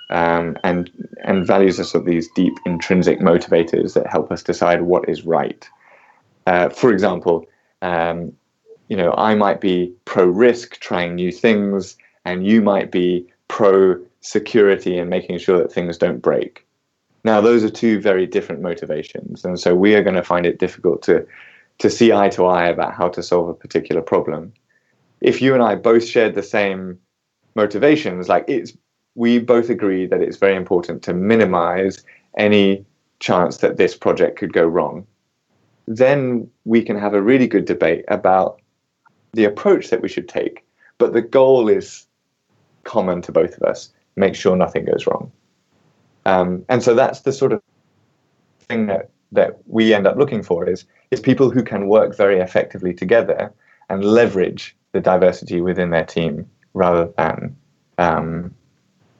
um, 0.08 0.56
and 0.64 0.90
and 1.24 1.46
values 1.46 1.78
are 1.78 1.84
sort 1.84 2.04
of 2.04 2.06
these 2.06 2.28
deep 2.34 2.54
intrinsic 2.64 3.20
motivators 3.20 3.92
that 3.92 4.06
help 4.06 4.32
us 4.32 4.42
decide 4.42 4.80
what 4.80 5.06
is 5.10 5.26
right. 5.26 5.68
Uh, 6.46 6.70
for 6.70 6.90
example, 6.90 7.46
um, 7.82 8.32
you 8.88 8.96
know, 8.96 9.12
I 9.18 9.34
might 9.34 9.60
be 9.60 9.92
pro 10.06 10.24
risk, 10.24 10.80
trying 10.80 11.14
new 11.14 11.30
things, 11.30 11.96
and 12.24 12.46
you 12.46 12.62
might 12.62 12.90
be 12.90 13.26
pro 13.48 14.00
security 14.24 14.98
and 14.98 15.10
making 15.10 15.38
sure 15.38 15.58
that 15.58 15.70
things 15.70 15.98
don't 15.98 16.22
break. 16.22 16.66
Now, 17.24 17.40
those 17.40 17.62
are 17.62 17.70
two 17.70 18.00
very 18.00 18.26
different 18.26 18.62
motivations, 18.62 19.44
and 19.44 19.60
so 19.60 19.74
we 19.74 19.94
are 19.94 20.02
going 20.02 20.16
to 20.16 20.22
find 20.22 20.46
it 20.46 20.58
difficult 20.58 21.02
to 21.02 21.26
to 21.78 21.90
see 21.90 22.12
eye 22.12 22.28
to 22.28 22.46
eye 22.46 22.68
about 22.68 22.94
how 22.94 23.08
to 23.08 23.22
solve 23.22 23.48
a 23.48 23.54
particular 23.54 24.00
problem. 24.00 24.52
If 25.20 25.42
you 25.42 25.54
and 25.54 25.62
I 25.62 25.74
both 25.74 26.04
shared 26.04 26.34
the 26.34 26.42
same 26.42 26.98
motivations, 27.54 28.28
like 28.28 28.44
it's 28.48 28.72
we 29.14 29.38
both 29.38 29.70
agree 29.70 30.06
that 30.06 30.20
it's 30.20 30.36
very 30.36 30.56
important 30.56 31.02
to 31.04 31.14
minimize 31.14 32.02
any 32.36 32.84
chance 33.20 33.58
that 33.58 33.76
this 33.76 33.96
project 33.96 34.38
could 34.38 34.52
go 34.52 34.66
wrong, 34.66 35.06
then 35.86 36.48
we 36.64 36.82
can 36.82 36.98
have 36.98 37.14
a 37.14 37.22
really 37.22 37.46
good 37.46 37.64
debate 37.64 38.04
about 38.08 38.60
the 39.32 39.44
approach 39.44 39.90
that 39.90 40.02
we 40.02 40.08
should 40.08 40.28
take. 40.28 40.64
But 40.98 41.12
the 41.12 41.22
goal 41.22 41.68
is 41.68 42.06
common 42.84 43.22
to 43.22 43.32
both 43.32 43.56
of 43.56 43.62
us 43.62 43.92
make 44.16 44.34
sure 44.34 44.56
nothing 44.56 44.84
goes 44.84 45.06
wrong. 45.06 45.30
Um, 46.26 46.64
and 46.68 46.82
so 46.82 46.94
that's 46.94 47.20
the 47.20 47.32
sort 47.32 47.52
of 47.52 47.62
thing 48.68 48.86
that, 48.86 49.10
that 49.32 49.58
we 49.66 49.92
end 49.92 50.06
up 50.06 50.16
looking 50.16 50.42
for 50.42 50.68
is, 50.68 50.84
is 51.10 51.20
people 51.20 51.50
who 51.50 51.62
can 51.62 51.88
work 51.88 52.16
very 52.16 52.38
effectively 52.38 52.94
together 52.94 53.52
and 53.90 54.04
leverage 54.04 54.76
the 54.92 55.00
diversity 55.00 55.60
within 55.60 55.90
their 55.90 56.04
team 56.04 56.48
rather 56.72 57.12
than 57.16 57.56
um, 57.98 58.54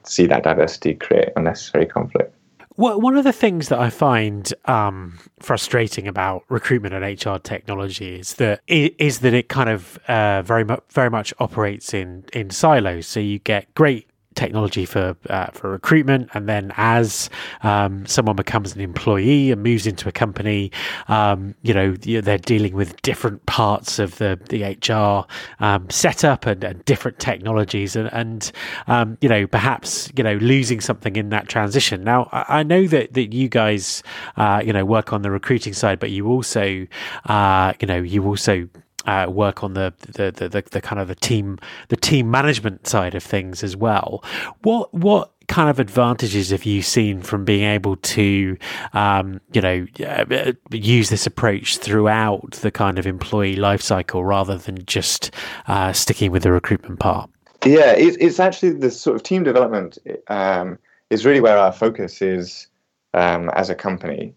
see 0.03 0.25
that 0.25 0.43
diversity 0.43 0.95
create 0.95 1.29
unnecessary 1.35 1.85
conflict. 1.85 2.35
Well, 2.77 2.99
one 2.99 3.15
of 3.15 3.23
the 3.23 3.31
things 3.31 3.69
that 3.69 3.79
I 3.79 3.89
find 3.89 4.53
um, 4.65 5.17
frustrating 5.39 6.09
about 6.09 6.43
recruitment 6.49 6.93
and 6.93 7.25
HR 7.25 7.37
technology 7.37 8.19
is 8.19 8.33
that 8.33 8.61
is 8.67 9.19
that 9.19 9.33
it 9.33 9.47
kind 9.47 9.69
of 9.69 9.97
uh, 10.09 10.41
very 10.41 10.65
much 10.65 10.83
very 10.89 11.09
much 11.09 11.33
operates 11.39 11.93
in 11.93 12.25
in 12.33 12.49
silos. 12.49 13.07
So 13.07 13.21
you 13.21 13.39
get 13.39 13.73
great 13.75 14.09
technology 14.35 14.85
for 14.85 15.15
uh, 15.29 15.47
for 15.47 15.71
recruitment, 15.71 16.29
and 16.33 16.47
then 16.47 16.71
as 16.77 17.29
um, 17.63 18.05
someone 18.05 18.35
becomes 18.35 18.75
an 18.75 18.81
employee 18.81 19.51
and 19.51 19.63
moves 19.63 19.87
into 19.87 20.07
a 20.07 20.11
company, 20.11 20.71
um, 21.07 21.55
you 21.63 21.73
know 21.73 21.95
they're 21.95 22.37
dealing 22.37 22.75
with 22.75 23.01
different 23.01 23.45
parts 23.45 23.99
of 23.99 24.17
the 24.17 24.39
the 24.49 24.63
HR 24.63 25.25
um, 25.63 25.89
setup 25.89 26.45
and, 26.45 26.63
and, 26.63 26.83
different 26.85 27.19
technologies, 27.19 27.95
and, 27.95 28.09
and 28.13 28.51
um, 28.87 29.17
you 29.21 29.29
know 29.29 29.47
perhaps 29.47 30.11
you 30.15 30.23
know 30.23 30.35
losing 30.35 30.81
something 30.81 31.15
in 31.15 31.29
that 31.29 31.47
transition. 31.47 32.03
Now 32.03 32.29
I, 32.31 32.59
I 32.59 32.63
know 32.63 32.87
that 32.87 33.13
that 33.13 33.33
you 33.33 33.49
guys 33.49 34.03
uh, 34.37 34.61
you 34.63 34.73
know 34.73 34.85
work 34.85 35.13
on 35.13 35.21
the 35.21 35.31
recruiting 35.31 35.73
side, 35.73 35.99
but 35.99 36.11
you 36.11 36.27
also 36.27 36.85
uh, 37.25 37.73
you 37.79 37.87
know 37.87 38.01
you 38.01 38.25
also 38.25 38.67
uh, 39.05 39.27
work 39.29 39.63
on 39.63 39.73
the 39.73 39.93
the, 39.99 40.31
the 40.31 40.49
the, 40.49 40.61
the 40.61 40.81
kind 40.81 40.99
of 41.01 41.07
the 41.07 41.15
team 41.15 41.59
the 41.89 41.95
team 41.95 42.29
management 42.29 42.87
side 42.87 43.15
of 43.15 43.23
things 43.23 43.63
as 43.63 43.75
well. 43.75 44.23
What 44.61 44.93
what 44.93 45.31
kind 45.47 45.69
of 45.69 45.79
advantages 45.79 46.49
have 46.49 46.65
you 46.65 46.81
seen 46.81 47.21
from 47.21 47.45
being 47.45 47.63
able 47.63 47.97
to, 47.97 48.57
um, 48.93 49.39
you 49.53 49.61
know, 49.61 49.85
uh, 50.05 50.53
use 50.71 51.09
this 51.09 51.27
approach 51.27 51.77
throughout 51.77 52.51
the 52.61 52.71
kind 52.71 52.97
of 52.97 53.05
employee 53.05 53.55
life 53.55 53.81
cycle 53.81 54.25
rather 54.25 54.57
than 54.57 54.83
just 54.85 55.31
uh, 55.67 55.93
sticking 55.93 56.31
with 56.31 56.43
the 56.43 56.51
recruitment 56.51 56.99
part? 56.99 57.29
Yeah, 57.63 57.91
it's, 57.91 58.17
it's 58.17 58.39
actually 58.39 58.73
the 58.73 58.91
sort 58.91 59.15
of 59.15 59.23
team 59.23 59.43
development 59.43 59.97
um, 60.27 60.77
is 61.09 61.25
really 61.25 61.41
where 61.41 61.57
our 61.57 61.71
focus 61.71 62.21
is 62.21 62.67
um, 63.13 63.49
as 63.55 63.69
a 63.69 63.75
company. 63.75 64.33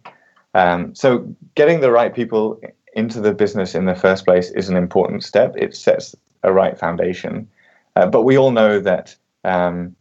Um, 0.54 0.94
so 0.94 1.34
getting 1.54 1.80
the 1.80 1.90
right 1.90 2.14
people 2.14 2.60
into 2.98 3.20
the 3.20 3.32
business 3.32 3.74
in 3.74 3.86
the 3.86 3.94
first 3.94 4.24
place 4.24 4.50
is 4.50 4.68
an 4.68 4.76
important 4.76 5.22
step. 5.22 5.54
It 5.56 5.76
sets 5.76 6.16
a 6.42 6.52
right 6.52 6.76
foundation. 6.76 7.48
Uh, 7.94 8.06
but 8.06 8.22
we 8.22 8.36
all 8.36 8.50
know 8.50 8.80
that 8.80 9.14
um, 9.44 9.94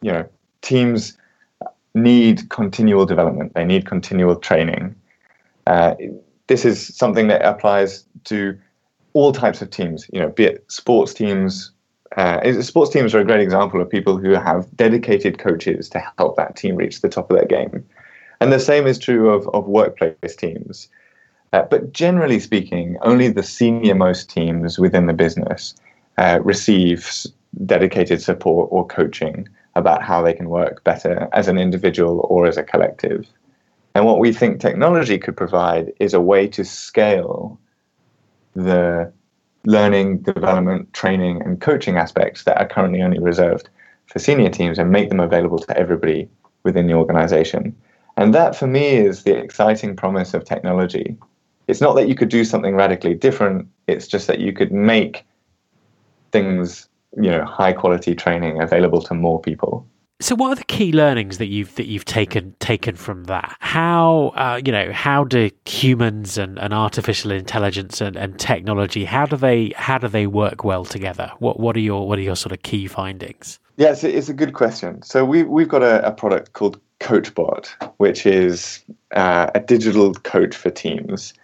you 0.00 0.12
know 0.12 0.24
teams 0.62 1.18
need 1.94 2.48
continual 2.50 3.04
development. 3.04 3.52
They 3.54 3.64
need 3.64 3.86
continual 3.86 4.36
training. 4.36 4.94
Uh, 5.66 5.94
this 6.46 6.64
is 6.64 6.94
something 6.96 7.28
that 7.28 7.42
applies 7.42 8.04
to 8.24 8.56
all 9.12 9.32
types 9.32 9.60
of 9.60 9.70
teams. 9.70 10.08
You 10.12 10.20
know, 10.20 10.28
be 10.28 10.44
it 10.44 10.64
sports 10.70 11.12
teams. 11.12 11.72
Uh, 12.16 12.62
sports 12.62 12.92
teams 12.92 13.12
are 13.12 13.20
a 13.20 13.24
great 13.24 13.40
example 13.40 13.80
of 13.80 13.90
people 13.90 14.16
who 14.16 14.30
have 14.30 14.68
dedicated 14.76 15.38
coaches 15.38 15.88
to 15.88 15.98
help 16.16 16.36
that 16.36 16.54
team 16.54 16.76
reach 16.76 17.00
the 17.00 17.08
top 17.08 17.28
of 17.28 17.36
their 17.36 17.46
game. 17.46 17.84
And 18.40 18.52
the 18.52 18.60
same 18.60 18.86
is 18.86 18.98
true 18.98 19.30
of, 19.30 19.48
of 19.48 19.66
workplace 19.66 20.36
teams. 20.36 20.88
Uh, 21.54 21.62
but 21.70 21.92
generally 21.92 22.40
speaking, 22.40 22.96
only 23.02 23.28
the 23.28 23.40
senior 23.40 23.94
most 23.94 24.28
teams 24.28 24.76
within 24.76 25.06
the 25.06 25.12
business 25.12 25.72
uh, 26.18 26.40
receive 26.42 27.08
dedicated 27.64 28.20
support 28.20 28.68
or 28.72 28.84
coaching 28.84 29.48
about 29.76 30.02
how 30.02 30.20
they 30.20 30.32
can 30.32 30.48
work 30.48 30.82
better 30.82 31.28
as 31.32 31.46
an 31.46 31.56
individual 31.56 32.26
or 32.28 32.48
as 32.48 32.56
a 32.56 32.64
collective. 32.64 33.24
And 33.94 34.04
what 34.04 34.18
we 34.18 34.32
think 34.32 34.58
technology 34.58 35.16
could 35.16 35.36
provide 35.36 35.92
is 36.00 36.12
a 36.12 36.20
way 36.20 36.48
to 36.48 36.64
scale 36.64 37.56
the 38.56 39.12
learning, 39.64 40.22
development, 40.22 40.92
training, 40.92 41.40
and 41.42 41.60
coaching 41.60 41.96
aspects 41.96 42.42
that 42.44 42.58
are 42.58 42.66
currently 42.66 43.00
only 43.00 43.20
reserved 43.20 43.68
for 44.06 44.18
senior 44.18 44.50
teams 44.50 44.76
and 44.76 44.90
make 44.90 45.08
them 45.08 45.20
available 45.20 45.60
to 45.60 45.78
everybody 45.78 46.28
within 46.64 46.88
the 46.88 46.94
organization. 46.94 47.76
And 48.16 48.34
that, 48.34 48.56
for 48.56 48.66
me, 48.66 48.86
is 48.96 49.22
the 49.22 49.36
exciting 49.36 49.94
promise 49.94 50.34
of 50.34 50.44
technology 50.44 51.16
it's 51.66 51.80
not 51.80 51.94
that 51.94 52.08
you 52.08 52.14
could 52.14 52.28
do 52.28 52.44
something 52.44 52.74
radically 52.74 53.14
different. 53.14 53.68
It's 53.86 54.06
just 54.06 54.26
that 54.26 54.38
you 54.38 54.52
could 54.52 54.72
make 54.72 55.24
things, 56.32 56.88
you 57.16 57.30
know, 57.30 57.44
high 57.44 57.72
quality 57.72 58.14
training 58.14 58.60
available 58.60 59.02
to 59.02 59.14
more 59.14 59.40
people. 59.40 59.86
So, 60.20 60.36
what 60.36 60.50
are 60.50 60.54
the 60.54 60.64
key 60.64 60.92
learnings 60.92 61.38
that 61.38 61.46
you've 61.48 61.74
that 61.74 61.86
you've 61.86 62.04
taken 62.04 62.54
taken 62.60 62.94
from 62.94 63.24
that? 63.24 63.56
How 63.58 64.32
uh, 64.36 64.60
you 64.64 64.70
know 64.70 64.92
how 64.92 65.24
do 65.24 65.50
humans 65.64 66.38
and, 66.38 66.58
and 66.58 66.72
artificial 66.72 67.32
intelligence 67.32 68.00
and, 68.00 68.16
and 68.16 68.38
technology 68.38 69.04
how 69.04 69.26
do 69.26 69.36
they 69.36 69.72
how 69.76 69.98
do 69.98 70.06
they 70.06 70.26
work 70.26 70.62
well 70.62 70.84
together? 70.84 71.32
What 71.40 71.58
what 71.58 71.76
are 71.76 71.80
your 71.80 72.06
what 72.06 72.18
are 72.18 72.22
your 72.22 72.36
sort 72.36 72.52
of 72.52 72.62
key 72.62 72.86
findings? 72.86 73.58
Yeah, 73.76 73.90
it's 73.90 74.04
a, 74.04 74.16
it's 74.16 74.28
a 74.28 74.34
good 74.34 74.54
question. 74.54 75.02
So 75.02 75.24
we 75.24 75.42
we've 75.42 75.68
got 75.68 75.82
a, 75.82 76.06
a 76.06 76.12
product 76.12 76.52
called 76.52 76.80
CoachBot, 77.00 77.66
which 77.96 78.24
is 78.24 78.84
uh, 79.16 79.50
a 79.54 79.60
digital 79.60 80.14
coach 80.14 80.54
for 80.54 80.70
teams. 80.70 81.34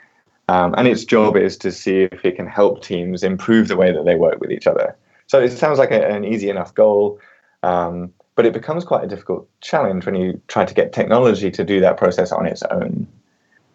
Um, 0.51 0.75
and 0.77 0.89
its 0.89 1.05
job 1.05 1.37
is 1.37 1.57
to 1.59 1.71
see 1.71 2.09
if 2.11 2.25
it 2.25 2.35
can 2.35 2.49
help 2.49 2.83
teams 2.83 3.23
improve 3.23 3.69
the 3.69 3.77
way 3.77 3.93
that 3.93 4.05
they 4.05 4.17
work 4.17 4.41
with 4.41 4.51
each 4.51 4.67
other. 4.67 4.97
So 5.29 5.39
it 5.41 5.53
sounds 5.53 5.79
like 5.79 5.93
a, 5.93 6.05
an 6.09 6.25
easy 6.25 6.51
enough 6.51 6.75
goal, 6.75 7.21
um, 7.63 8.13
but 8.35 8.47
it 8.47 8.53
becomes 8.53 8.83
quite 8.85 9.05
a 9.05 9.07
difficult 9.07 9.49
challenge 9.61 10.07
when 10.07 10.17
you 10.17 10.43
try 10.49 10.65
to 10.65 10.75
get 10.75 10.93
technology 10.93 11.53
to 11.53 11.63
do 11.63 11.79
that 11.83 11.99
process 11.99 12.33
on 12.33 12.47
its 12.47 12.65
own. 12.65 13.07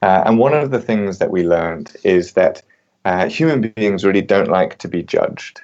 Uh, 0.02 0.24
and 0.26 0.38
one 0.38 0.54
of 0.54 0.72
the 0.72 0.82
things 0.82 1.18
that 1.20 1.32
we 1.32 1.48
learned 1.48 1.96
is 2.04 2.34
that 2.34 2.62
uh, 3.06 3.30
human 3.30 3.62
beings 3.62 4.04
really 4.04 4.22
don't 4.22 4.50
like 4.50 4.78
to 4.80 4.90
be 4.90 5.02
judged. 5.02 5.62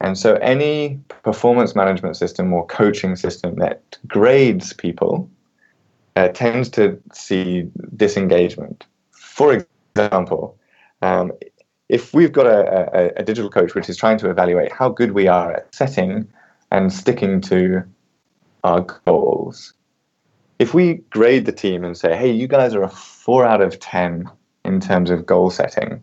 And 0.00 0.18
so 0.18 0.34
any 0.54 0.98
performance 1.22 1.76
management 1.76 2.16
system 2.16 2.52
or 2.52 2.66
coaching 2.66 3.14
system 3.14 3.54
that 3.60 3.96
grades 4.08 4.72
people 4.72 5.30
uh, 6.16 6.28
tends 6.28 6.68
to 6.70 7.00
see 7.12 7.70
disengagement. 7.94 8.84
For 9.12 9.64
example, 9.96 10.58
um, 11.02 11.32
if 11.88 12.14
we've 12.14 12.32
got 12.32 12.46
a, 12.46 12.98
a, 12.98 13.20
a, 13.20 13.22
digital 13.22 13.50
coach 13.50 13.74
which 13.74 13.88
is 13.88 13.96
trying 13.96 14.18
to 14.18 14.30
evaluate 14.30 14.72
how 14.72 14.88
good 14.88 15.12
we 15.12 15.28
are 15.28 15.52
at 15.52 15.72
setting 15.74 16.26
and 16.72 16.92
sticking 16.92 17.40
to 17.42 17.82
our 18.64 18.80
goals, 19.06 19.74
if 20.58 20.74
we 20.74 20.94
grade 21.10 21.46
the 21.46 21.52
team 21.52 21.84
and 21.84 21.96
say, 21.96 22.16
hey, 22.16 22.30
you 22.30 22.48
guys 22.48 22.74
are 22.74 22.82
a 22.82 22.88
four 22.88 23.44
out 23.44 23.60
of 23.60 23.78
10 23.78 24.28
in 24.64 24.80
terms 24.80 25.10
of 25.10 25.26
goal 25.26 25.50
setting, 25.50 26.02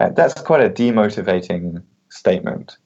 uh, 0.00 0.10
that's 0.10 0.40
quite 0.42 0.60
a 0.60 0.68
demotivating 0.68 1.82
statement. 2.10 2.76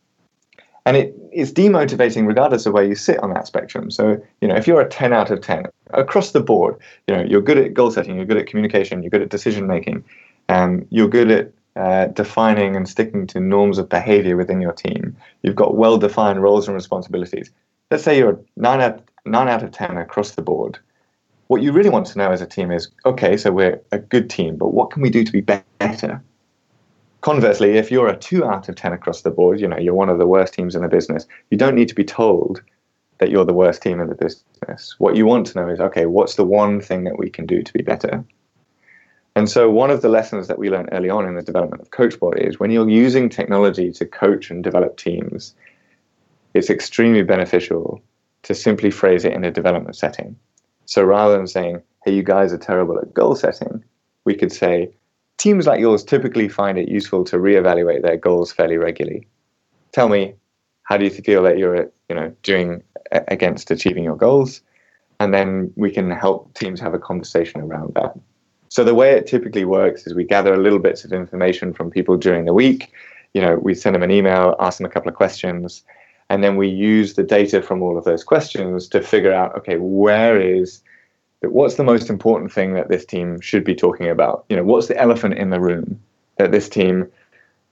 And 0.91 0.97
it 0.97 1.15
is 1.33 1.53
demotivating 1.53 2.27
regardless 2.27 2.67
of 2.67 2.73
where 2.73 2.83
you 2.83 2.97
sit 2.97 3.21
on 3.21 3.33
that 3.35 3.47
spectrum. 3.47 3.93
So, 3.93 4.21
you 4.41 4.49
know, 4.49 4.57
if 4.57 4.67
you're 4.67 4.81
a 4.81 4.89
10 4.89 5.13
out 5.13 5.31
of 5.31 5.41
10 5.41 5.67
across 5.91 6.33
the 6.33 6.41
board, 6.41 6.75
you 7.07 7.15
know, 7.15 7.23
you're 7.23 7.41
good 7.41 7.59
at 7.59 7.75
goal 7.75 7.93
setting, 7.93 8.17
you're 8.17 8.25
good 8.25 8.39
at 8.39 8.49
communication, 8.49 9.01
you're 9.01 9.11
good 9.11 9.23
at 9.23 9.29
decision 9.29 9.69
making, 9.69 10.03
um, 10.49 10.85
you're 10.91 11.07
good 11.07 11.31
at 11.31 11.53
uh, 11.77 12.07
defining 12.09 12.75
and 12.75 12.89
sticking 12.89 13.29
to 13.29 13.39
norms 13.39 13.79
of 13.79 13.89
behavior 13.89 14.37
within 14.37 14.61
your 14.61 14.73
team. 14.73 15.17
You've 15.43 15.55
got 15.55 15.77
well 15.77 15.97
defined 15.97 16.43
roles 16.43 16.67
and 16.67 16.75
responsibilities. 16.75 17.53
Let's 17.93 18.03
say 18.03 18.19
you're 18.19 18.41
nine 18.57 18.81
out, 18.81 19.01
nine 19.25 19.47
out 19.47 19.63
of 19.63 19.71
10 19.71 19.97
across 19.97 20.33
the 20.33 20.43
board. 20.43 20.81
What 21.47 21.63
you 21.63 21.71
really 21.71 21.91
want 21.91 22.07
to 22.07 22.19
know 22.19 22.33
as 22.33 22.41
a 22.41 22.47
team 22.47 22.73
is 22.73 22.89
okay, 23.07 23.37
so 23.37 23.53
we're 23.53 23.81
a 23.93 23.99
good 24.01 24.29
team, 24.29 24.57
but 24.57 24.75
what 24.75 24.91
can 24.91 25.03
we 25.03 25.11
do 25.11 25.23
to 25.23 25.31
be 25.31 25.41
better? 25.41 26.21
Conversely, 27.21 27.77
if 27.77 27.91
you're 27.91 28.09
a 28.09 28.17
two 28.17 28.45
out 28.45 28.69
of 28.69 28.77
10 28.77 28.93
across 28.93 29.23
the 29.23 29.31
board, 29.31 29.61
you 29.61 29.69
know, 29.69 29.79
you're 29.79 29.95
one 29.95 30.09
of 30.09 30.19
the 30.19 30.27
worst 30.27 30.55
teams 30.55 30.75
in 30.75 30.83
the 30.83 30.89
business, 30.89 31.27
you 31.51 31.59
don't 31.59 31.75
need 31.75 31.89
to 31.89 31.95
be 31.95 32.05
told 32.05 32.63
that 33.19 33.31
you're 33.31 33.45
the 33.45 33.53
worst 33.53 33.83
team 33.83 34.01
in 34.01 34.09
the 34.09 34.15
business. 34.15 34.95
What 34.99 35.17
you 35.17 35.27
want 35.27 35.47
to 35.49 35.61
know 35.61 35.69
is, 35.69 35.81
okay, 35.81 36.07
what's 36.07 36.37
the 36.37 36.45
one 36.45 36.81
thing 36.81 37.05
that 37.05 37.19
we 37.19 37.29
can 37.29 37.45
do 37.45 37.63
to 37.63 37.73
be 37.75 37.83
better? 37.83 38.25
And 39.37 39.49
so, 39.49 39.71
one 39.71 39.91
of 39.91 40.03
the 40.03 40.09
lessons 40.09 40.49
that 40.49 40.59
we 40.59 40.71
learned 40.71 40.89
early 40.93 41.11
on 41.11 41.27
in 41.27 41.35
the 41.35 41.43
development 41.43 41.83
of 41.83 41.91
CoachBot 41.91 42.39
is 42.39 42.59
when 42.59 42.71
you're 42.71 42.89
using 42.89 43.29
technology 43.29 43.93
to 43.93 44.07
coach 44.07 44.51
and 44.51 44.65
develop 44.65 44.97
teams, 44.97 45.55
it's 46.55 46.71
extremely 46.71 47.23
beneficial 47.23 48.03
to 48.43 48.55
simply 48.55 48.91
phrase 48.91 49.25
it 49.25 49.35
in 49.35 49.45
a 49.45 49.51
development 49.51 49.95
setting. 49.95 50.37
So, 50.87 51.05
rather 51.05 51.37
than 51.37 51.47
saying, 51.47 51.83
hey, 52.05 52.15
you 52.15 52.23
guys 52.23 52.53
are 52.53 52.59
terrible 52.59 52.99
at 52.99 53.15
goal 53.15 53.37
setting, 53.37 53.85
we 54.25 54.35
could 54.35 54.51
say, 54.51 54.91
teams 55.41 55.67
like 55.67 55.81
yours 55.81 56.05
typically 56.05 56.49
find 56.49 56.79
it 56.79 56.89
useful 56.89 57.25
to 57.25 57.37
reevaluate 57.37 58.03
their 58.03 58.17
goals 58.17 58.53
fairly 58.53 58.77
regularly. 58.77 59.27
Tell 59.93 60.09
me, 60.09 60.35
how 60.85 60.97
do 60.97 61.05
you 61.05 61.11
feel 61.11 61.43
that 61.43 61.59
you're 61.59 61.91
you 62.09 62.15
know 62.15 62.35
doing 62.43 62.83
against 63.11 63.71
achieving 63.71 64.05
your 64.05 64.17
goals? 64.17 64.63
and 65.21 65.35
then 65.35 65.71
we 65.77 65.91
can 65.91 66.11
help 66.11 66.53
teams 66.55 66.81
have 66.81 66.95
a 66.95 66.99
conversation 66.99 67.61
around 67.61 67.95
that. 67.95 68.19
So 68.71 68.83
the 68.83 68.95
way 68.95 69.13
it 69.13 69.27
typically 69.27 69.67
works 69.67 70.07
is 70.07 70.15
we 70.15 70.25
gather 70.25 70.55
a 70.55 70.59
little 70.59 70.79
bits 70.79 71.05
of 71.05 71.13
information 71.13 71.75
from 71.75 71.91
people 71.91 72.17
during 72.17 72.47
the 72.47 72.55
week. 72.55 72.91
You 73.35 73.43
know, 73.43 73.57
we 73.57 73.75
send 73.75 73.95
them 73.95 74.03
an 74.03 74.11
email, 74.11 74.57
ask 74.59 74.79
them 74.79 74.87
a 74.87 74.91
couple 74.91 75.11
of 75.11 75.15
questions, 75.15 75.83
and 76.31 76.43
then 76.43 76.57
we 76.57 76.69
use 76.69 77.15
the 77.15 77.23
data 77.23 77.61
from 77.61 77.83
all 77.83 77.99
of 77.99 78.05
those 78.05 78.25
questions 78.25 78.89
to 78.89 79.03
figure 79.03 79.33
out, 79.33 79.55
okay, 79.59 79.77
where 79.77 80.41
is 80.41 80.81
what's 81.43 81.77
the 81.77 81.85
most 81.85 82.11
important 82.11 82.53
thing 82.53 82.75
that 82.75 82.89
this 82.89 83.05
team 83.05 83.41
should 83.41 83.65
be 83.65 83.75
talking 83.75 84.09
about? 84.09 84.45
You 84.49 84.57
know, 84.57 84.65
what's 84.65 84.89
the 84.89 85.01
elephant 85.01 85.35
in 85.35 85.51
the 85.51 85.61
room 85.61 86.01
that 86.37 86.53
this 86.53 86.69
team, 86.69 87.11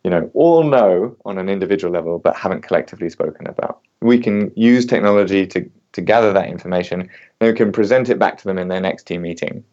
you 0.04 0.10
know, 0.10 0.30
all 0.34 0.62
know 0.62 1.16
on 1.24 1.38
an 1.38 1.48
individual 1.48 1.92
level 1.92 2.18
but 2.18 2.36
haven't 2.36 2.62
collectively 2.62 3.10
spoken 3.10 3.46
about? 3.46 3.80
We 4.00 4.18
can 4.18 4.52
use 4.56 4.86
technology 4.86 5.46
to 5.48 5.70
to 5.92 6.00
gather 6.02 6.32
that 6.32 6.48
information, 6.48 7.08
and 7.40 7.50
we 7.50 7.54
can 7.54 7.72
present 7.72 8.10
it 8.10 8.18
back 8.18 8.38
to 8.38 8.44
them 8.44 8.58
in 8.58 8.68
their 8.68 8.80
next 8.80 9.04
team 9.04 9.22
meeting 9.22 9.64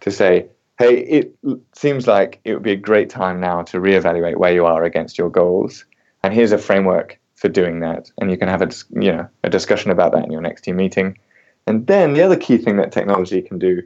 to 0.00 0.10
say, 0.10 0.46
hey, 0.78 0.98
it 0.98 1.36
seems 1.72 2.06
like 2.06 2.40
it 2.44 2.54
would 2.54 2.62
be 2.62 2.72
a 2.72 2.76
great 2.76 3.10
time 3.10 3.40
now 3.40 3.62
to 3.62 3.78
reevaluate 3.78 4.36
where 4.36 4.52
you 4.52 4.66
are 4.66 4.84
against 4.84 5.18
your 5.18 5.30
goals. 5.30 5.84
And 6.22 6.32
here's 6.32 6.52
a 6.52 6.58
framework 6.58 7.18
for 7.36 7.48
doing 7.48 7.80
that. 7.80 8.10
And 8.20 8.30
you 8.30 8.36
can 8.36 8.48
have 8.48 8.62
a, 8.62 8.70
you 8.90 9.12
know, 9.12 9.28
a 9.42 9.50
discussion 9.50 9.90
about 9.90 10.12
that 10.12 10.24
in 10.24 10.32
your 10.32 10.40
next 10.40 10.62
team 10.62 10.76
meeting. 10.76 11.18
And 11.66 11.86
then 11.86 12.12
the 12.12 12.22
other 12.22 12.36
key 12.36 12.58
thing 12.58 12.76
that 12.76 12.92
technology 12.92 13.40
can 13.40 13.58
do 13.58 13.82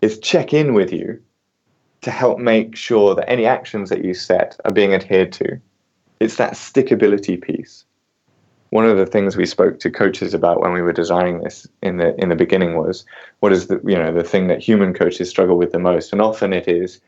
is 0.00 0.18
check 0.18 0.54
in 0.54 0.74
with 0.74 0.92
you 0.92 1.20
to 2.02 2.10
help 2.10 2.38
make 2.38 2.74
sure 2.76 3.14
that 3.14 3.28
any 3.28 3.44
actions 3.44 3.90
that 3.90 4.04
you 4.04 4.14
set 4.14 4.58
are 4.64 4.72
being 4.72 4.94
adhered 4.94 5.32
to. 5.32 5.60
It's 6.18 6.36
that 6.36 6.54
stickability 6.54 7.40
piece. 7.40 7.84
One 8.70 8.86
of 8.86 8.96
the 8.96 9.06
things 9.06 9.36
we 9.36 9.46
spoke 9.46 9.80
to 9.80 9.90
coaches 9.90 10.32
about 10.32 10.60
when 10.60 10.72
we 10.72 10.80
were 10.80 10.92
designing 10.92 11.40
this 11.40 11.66
in 11.82 11.96
the 11.96 12.14
in 12.20 12.28
the 12.28 12.36
beginning 12.36 12.76
was 12.76 13.04
what 13.40 13.52
is 13.52 13.66
the 13.66 13.80
you 13.84 13.96
know 13.96 14.14
the 14.14 14.22
thing 14.22 14.46
that 14.46 14.60
human 14.60 14.94
coaches 14.94 15.28
struggle 15.28 15.58
with 15.58 15.72
the 15.72 15.78
most, 15.78 16.12
and 16.12 16.22
often 16.22 16.52
it 16.52 16.68
is 16.68 17.00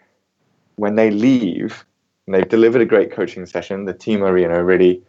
when 0.76 0.96
they 0.96 1.10
leave 1.10 1.84
and 2.26 2.34
they've 2.34 2.48
delivered 2.48 2.82
a 2.82 2.86
great 2.86 3.12
coaching 3.12 3.46
session, 3.46 3.84
the 3.84 3.94
team 3.94 4.24
are 4.24 4.36
you 4.36 4.48
know 4.48 4.60
really 4.60 5.02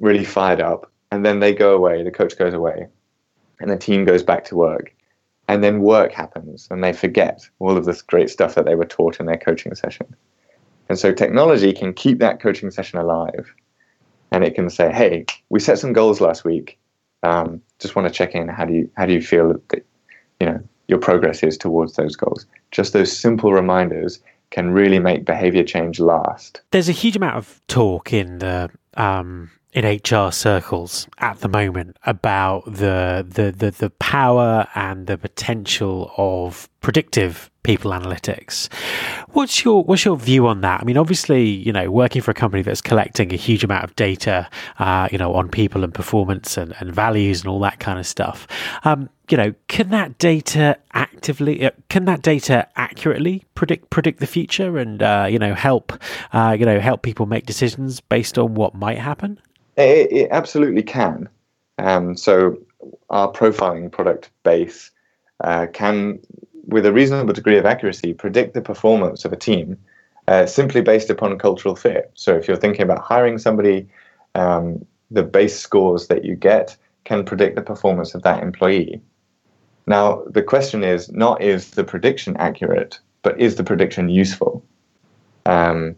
really 0.00 0.24
fired 0.24 0.60
up, 0.60 0.90
and 1.12 1.24
then 1.24 1.38
they 1.38 1.54
go 1.54 1.74
away, 1.76 2.02
the 2.02 2.10
coach 2.10 2.36
goes 2.36 2.54
away, 2.54 2.88
and 3.60 3.70
the 3.70 3.76
team 3.76 4.04
goes 4.04 4.22
back 4.22 4.44
to 4.46 4.56
work. 4.56 4.94
And 5.48 5.64
then 5.64 5.80
work 5.80 6.12
happens 6.12 6.68
and 6.70 6.84
they 6.84 6.92
forget 6.92 7.48
all 7.58 7.76
of 7.76 7.86
this 7.86 8.02
great 8.02 8.28
stuff 8.28 8.54
that 8.54 8.66
they 8.66 8.74
were 8.74 8.84
taught 8.84 9.18
in 9.18 9.26
their 9.26 9.38
coaching 9.38 9.74
session. 9.74 10.14
And 10.88 10.98
so 10.98 11.12
technology 11.12 11.72
can 11.72 11.94
keep 11.94 12.18
that 12.18 12.40
coaching 12.40 12.70
session 12.70 12.98
alive 12.98 13.52
and 14.30 14.44
it 14.44 14.54
can 14.54 14.68
say, 14.68 14.92
hey, 14.92 15.24
we 15.48 15.60
set 15.60 15.78
some 15.78 15.92
goals 15.92 16.20
last 16.20 16.44
week. 16.44 16.78
Um, 17.22 17.62
just 17.78 17.96
want 17.96 18.06
to 18.06 18.14
check 18.14 18.34
in. 18.34 18.48
How 18.48 18.64
do 18.64 18.74
you 18.74 18.90
how 18.96 19.06
do 19.06 19.12
you 19.12 19.22
feel 19.22 19.48
that 19.70 19.84
you 20.38 20.46
know 20.46 20.60
your 20.86 20.98
progress 20.98 21.42
is 21.42 21.56
towards 21.56 21.94
those 21.94 22.14
goals? 22.14 22.46
Just 22.70 22.92
those 22.92 23.16
simple 23.16 23.52
reminders 23.52 24.20
can 24.50 24.70
really 24.70 24.98
make 24.98 25.24
behavior 25.24 25.64
change 25.64 26.00
last. 26.00 26.60
There's 26.70 26.88
a 26.88 26.92
huge 26.92 27.16
amount 27.16 27.36
of 27.36 27.60
talk 27.66 28.12
in 28.12 28.38
the 28.38 28.70
um, 28.94 29.50
in 29.78 29.84
HR 29.84 30.32
circles 30.32 31.06
at 31.18 31.38
the 31.38 31.48
moment 31.48 31.96
about 32.04 32.64
the, 32.64 33.24
the 33.28 33.52
the 33.56 33.70
the 33.70 33.90
power 33.90 34.66
and 34.74 35.06
the 35.06 35.16
potential 35.16 36.12
of 36.16 36.68
predictive 36.80 37.48
people 37.62 37.92
analytics. 37.92 38.72
What's 39.28 39.64
your 39.64 39.84
what's 39.84 40.04
your 40.04 40.16
view 40.16 40.48
on 40.48 40.62
that? 40.62 40.80
I 40.80 40.84
mean, 40.84 40.96
obviously, 40.96 41.44
you 41.44 41.72
know, 41.72 41.92
working 41.92 42.22
for 42.22 42.32
a 42.32 42.34
company 42.34 42.62
that's 42.62 42.80
collecting 42.80 43.32
a 43.32 43.36
huge 43.36 43.62
amount 43.62 43.84
of 43.84 43.94
data, 43.94 44.50
uh, 44.80 45.08
you 45.12 45.18
know, 45.18 45.32
on 45.34 45.48
people 45.48 45.84
and 45.84 45.94
performance 45.94 46.56
and, 46.56 46.74
and 46.80 46.92
values 46.92 47.42
and 47.42 47.48
all 47.48 47.60
that 47.60 47.78
kind 47.78 48.00
of 48.00 48.06
stuff. 48.06 48.48
Um, 48.82 49.08
you 49.30 49.36
know, 49.36 49.54
can 49.68 49.90
that 49.90 50.18
data 50.18 50.76
actively, 50.92 51.64
uh, 51.64 51.70
can 51.88 52.04
that 52.06 52.22
data 52.22 52.66
accurately 52.74 53.44
predict 53.54 53.90
predict 53.90 54.18
the 54.18 54.26
future 54.26 54.76
and 54.76 55.04
uh, 55.04 55.28
you 55.30 55.38
know 55.38 55.54
help, 55.54 55.92
uh, 56.32 56.56
you 56.58 56.66
know, 56.66 56.80
help 56.80 57.02
people 57.02 57.26
make 57.26 57.46
decisions 57.46 58.00
based 58.00 58.38
on 58.38 58.54
what 58.54 58.74
might 58.74 58.98
happen? 58.98 59.38
It, 59.78 60.12
it 60.12 60.28
absolutely 60.32 60.82
can. 60.82 61.28
Um, 61.78 62.16
so 62.16 62.58
our 63.10 63.30
profiling 63.32 63.90
product 63.90 64.30
base 64.42 64.90
uh, 65.44 65.68
can, 65.72 66.18
with 66.66 66.84
a 66.84 66.92
reasonable 66.92 67.32
degree 67.32 67.56
of 67.58 67.64
accuracy, 67.64 68.12
predict 68.12 68.54
the 68.54 68.60
performance 68.60 69.24
of 69.24 69.32
a 69.32 69.36
team 69.36 69.78
uh, 70.26 70.46
simply 70.46 70.80
based 70.80 71.10
upon 71.10 71.38
cultural 71.38 71.76
fit. 71.76 72.10
So 72.14 72.34
if 72.34 72.48
you're 72.48 72.56
thinking 72.56 72.82
about 72.82 73.02
hiring 73.02 73.38
somebody, 73.38 73.88
um, 74.34 74.84
the 75.10 75.22
base 75.22 75.58
scores 75.58 76.08
that 76.08 76.24
you 76.24 76.34
get 76.34 76.76
can 77.04 77.24
predict 77.24 77.54
the 77.54 77.62
performance 77.62 78.14
of 78.14 78.22
that 78.22 78.42
employee. 78.42 79.00
Now, 79.86 80.22
the 80.26 80.42
question 80.42 80.84
is 80.84 81.10
not 81.10 81.40
is 81.40 81.70
the 81.70 81.84
prediction 81.84 82.36
accurate, 82.36 82.98
but 83.22 83.40
is 83.40 83.54
the 83.54 83.64
prediction 83.64 84.08
useful? 84.10 84.62
Um, 85.46 85.96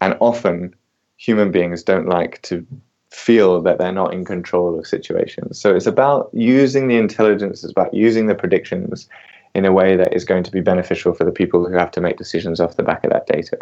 and 0.00 0.16
often 0.18 0.74
human 1.18 1.52
beings 1.52 1.84
don't 1.84 2.08
like 2.08 2.42
to 2.42 2.66
feel 3.10 3.62
that 3.62 3.78
they're 3.78 3.92
not 3.92 4.12
in 4.12 4.24
control 4.24 4.78
of 4.78 4.86
situations. 4.86 5.60
So 5.60 5.74
it's 5.74 5.86
about 5.86 6.30
using 6.32 6.88
the 6.88 6.96
intelligence, 6.96 7.64
it's 7.64 7.72
about 7.72 7.94
using 7.94 8.26
the 8.26 8.34
predictions 8.34 9.08
in 9.54 9.64
a 9.64 9.72
way 9.72 9.96
that 9.96 10.14
is 10.14 10.24
going 10.24 10.42
to 10.44 10.50
be 10.50 10.60
beneficial 10.60 11.14
for 11.14 11.24
the 11.24 11.32
people 11.32 11.66
who 11.66 11.74
have 11.74 11.90
to 11.92 12.00
make 12.00 12.18
decisions 12.18 12.60
off 12.60 12.76
the 12.76 12.82
back 12.82 13.04
of 13.04 13.10
that 13.10 13.26
data. 13.26 13.58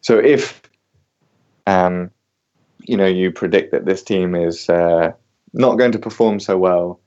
So 0.00 0.18
if 0.18 0.60
um, 1.66 2.10
you 2.80 2.96
know 2.96 3.06
you 3.06 3.30
predict 3.30 3.72
that 3.72 3.86
this 3.86 4.02
team 4.02 4.34
is 4.34 4.68
uh, 4.68 5.12
not 5.52 5.78
going 5.78 5.92
to 5.92 5.98
perform 5.98 6.40
so 6.40 6.58
well, 6.58 7.00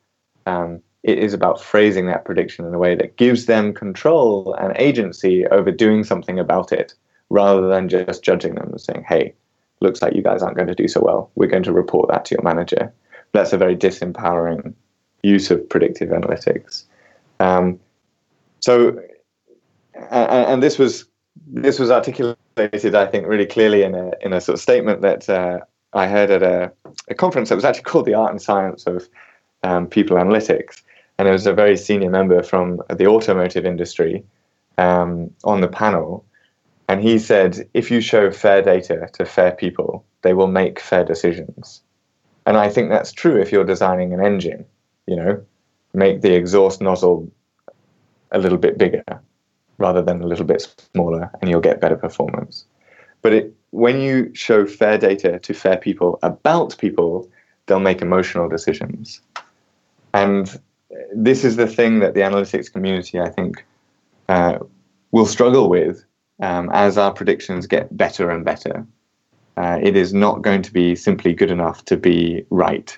um, 0.45 0.81
it 1.03 1.17
is 1.17 1.33
about 1.33 1.61
phrasing 1.61 2.07
that 2.07 2.25
prediction 2.25 2.65
in 2.65 2.73
a 2.73 2.79
way 2.79 2.95
that 2.95 3.17
gives 3.17 3.45
them 3.45 3.73
control 3.73 4.55
and 4.59 4.75
agency 4.77 5.45
over 5.47 5.71
doing 5.71 6.03
something 6.03 6.39
about 6.39 6.71
it, 6.71 6.93
rather 7.29 7.67
than 7.67 7.89
just 7.89 8.23
judging 8.23 8.55
them 8.55 8.69
and 8.69 8.81
saying, 8.81 9.03
"Hey, 9.07 9.33
looks 9.81 10.01
like 10.01 10.15
you 10.15 10.21
guys 10.21 10.41
aren't 10.41 10.55
going 10.55 10.67
to 10.67 10.75
do 10.75 10.87
so 10.87 11.01
well. 11.01 11.31
We're 11.35 11.47
going 11.47 11.63
to 11.63 11.73
report 11.73 12.09
that 12.09 12.25
to 12.25 12.35
your 12.35 12.43
manager. 12.43 12.93
That's 13.33 13.53
a 13.53 13.57
very 13.57 13.75
disempowering 13.75 14.73
use 15.23 15.51
of 15.51 15.67
predictive 15.67 16.09
analytics. 16.09 16.83
Um, 17.39 17.79
so, 18.59 18.99
and, 19.95 20.45
and, 20.47 20.63
this 20.63 20.77
was 20.77 21.05
this 21.47 21.79
was 21.79 21.89
articulated, 21.89 22.95
I 22.95 23.07
think, 23.07 23.27
really 23.27 23.45
clearly 23.45 23.83
in 23.83 23.95
a 23.95 24.11
in 24.21 24.33
a 24.33 24.41
sort 24.41 24.55
of 24.55 24.61
statement 24.61 25.01
that 25.01 25.27
uh, 25.29 25.59
I 25.93 26.07
heard 26.07 26.29
at 26.29 26.43
a, 26.43 26.71
a, 27.07 27.15
conference 27.15 27.49
that 27.49 27.55
was 27.55 27.65
actually 27.65 27.83
called 27.83 28.05
the 28.05 28.13
Art 28.13 28.31
and 28.31 28.41
Science 28.41 28.85
of 28.85 29.07
um, 29.63 29.87
People 29.87 30.17
Analytics, 30.17 30.81
and 31.17 31.27
it 31.27 31.31
was 31.31 31.47
a 31.47 31.53
very 31.53 31.77
senior 31.77 32.09
member 32.09 32.43
from 32.43 32.81
the 32.89 33.07
automotive 33.07 33.65
industry 33.65 34.23
um, 34.77 35.31
on 35.43 35.61
the 35.61 35.67
panel 35.67 36.25
and 36.91 37.01
he 37.01 37.19
said, 37.19 37.69
if 37.73 37.89
you 37.89 38.01
show 38.01 38.32
fair 38.32 38.62
data 38.62 39.08
to 39.13 39.23
fair 39.23 39.54
people, 39.54 40.04
they 40.23 40.34
will 40.34 40.47
make 40.47 40.77
fair 40.77 41.06
decisions. 41.06 41.82
And 42.45 42.58
I 42.58 42.67
think 42.67 42.89
that's 42.89 43.13
true 43.13 43.39
if 43.39 43.49
you're 43.49 43.63
designing 43.63 44.12
an 44.12 44.21
engine, 44.21 44.65
you 45.08 45.15
know, 45.15 45.41
make 45.93 46.19
the 46.19 46.34
exhaust 46.34 46.82
nozzle 46.82 47.32
a 48.34 48.39
little 48.39 48.58
bit 48.58 48.77
bigger 48.77 49.06
rather 49.77 50.01
than 50.01 50.21
a 50.21 50.27
little 50.27 50.43
bit 50.43 50.67
smaller, 50.93 51.32
and 51.39 51.49
you'll 51.49 51.62
get 51.62 51.80
better 51.80 51.95
performance. 51.95 52.65
But 53.21 53.32
it, 53.32 53.56
when 53.69 54.01
you 54.01 54.30
show 54.36 54.65
fair 54.65 54.97
data 54.97 55.39
to 55.39 55.54
fair 55.54 55.77
people 55.77 56.19
about 56.23 56.77
people, 56.77 57.30
they'll 57.67 57.80
make 57.80 58.01
emotional 58.01 58.49
decisions. 58.49 59.21
And 60.13 60.60
this 61.15 61.45
is 61.45 61.56
the 61.56 61.67
thing 61.67 61.99
that 61.99 62.15
the 62.15 62.19
analytics 62.19 62.69
community, 62.69 63.17
I 63.17 63.30
think, 63.30 63.63
uh, 64.27 64.60
will 65.13 65.25
struggle 65.25 65.69
with 65.69 66.04
um, 66.41 66.69
as 66.73 66.97
our 66.97 67.13
predictions 67.13 67.67
get 67.67 67.95
better 67.95 68.30
and 68.30 68.43
better. 68.43 68.86
Uh, 69.58 69.80
it 69.82 69.95
is 69.95 70.13
not 70.13 70.41
going 70.41 70.62
to 70.62 70.73
be 70.73 70.95
simply 70.95 71.34
good 71.34 71.51
enough 71.51 71.86
to 71.86 71.97
be 71.97 72.45
right. 72.49 72.97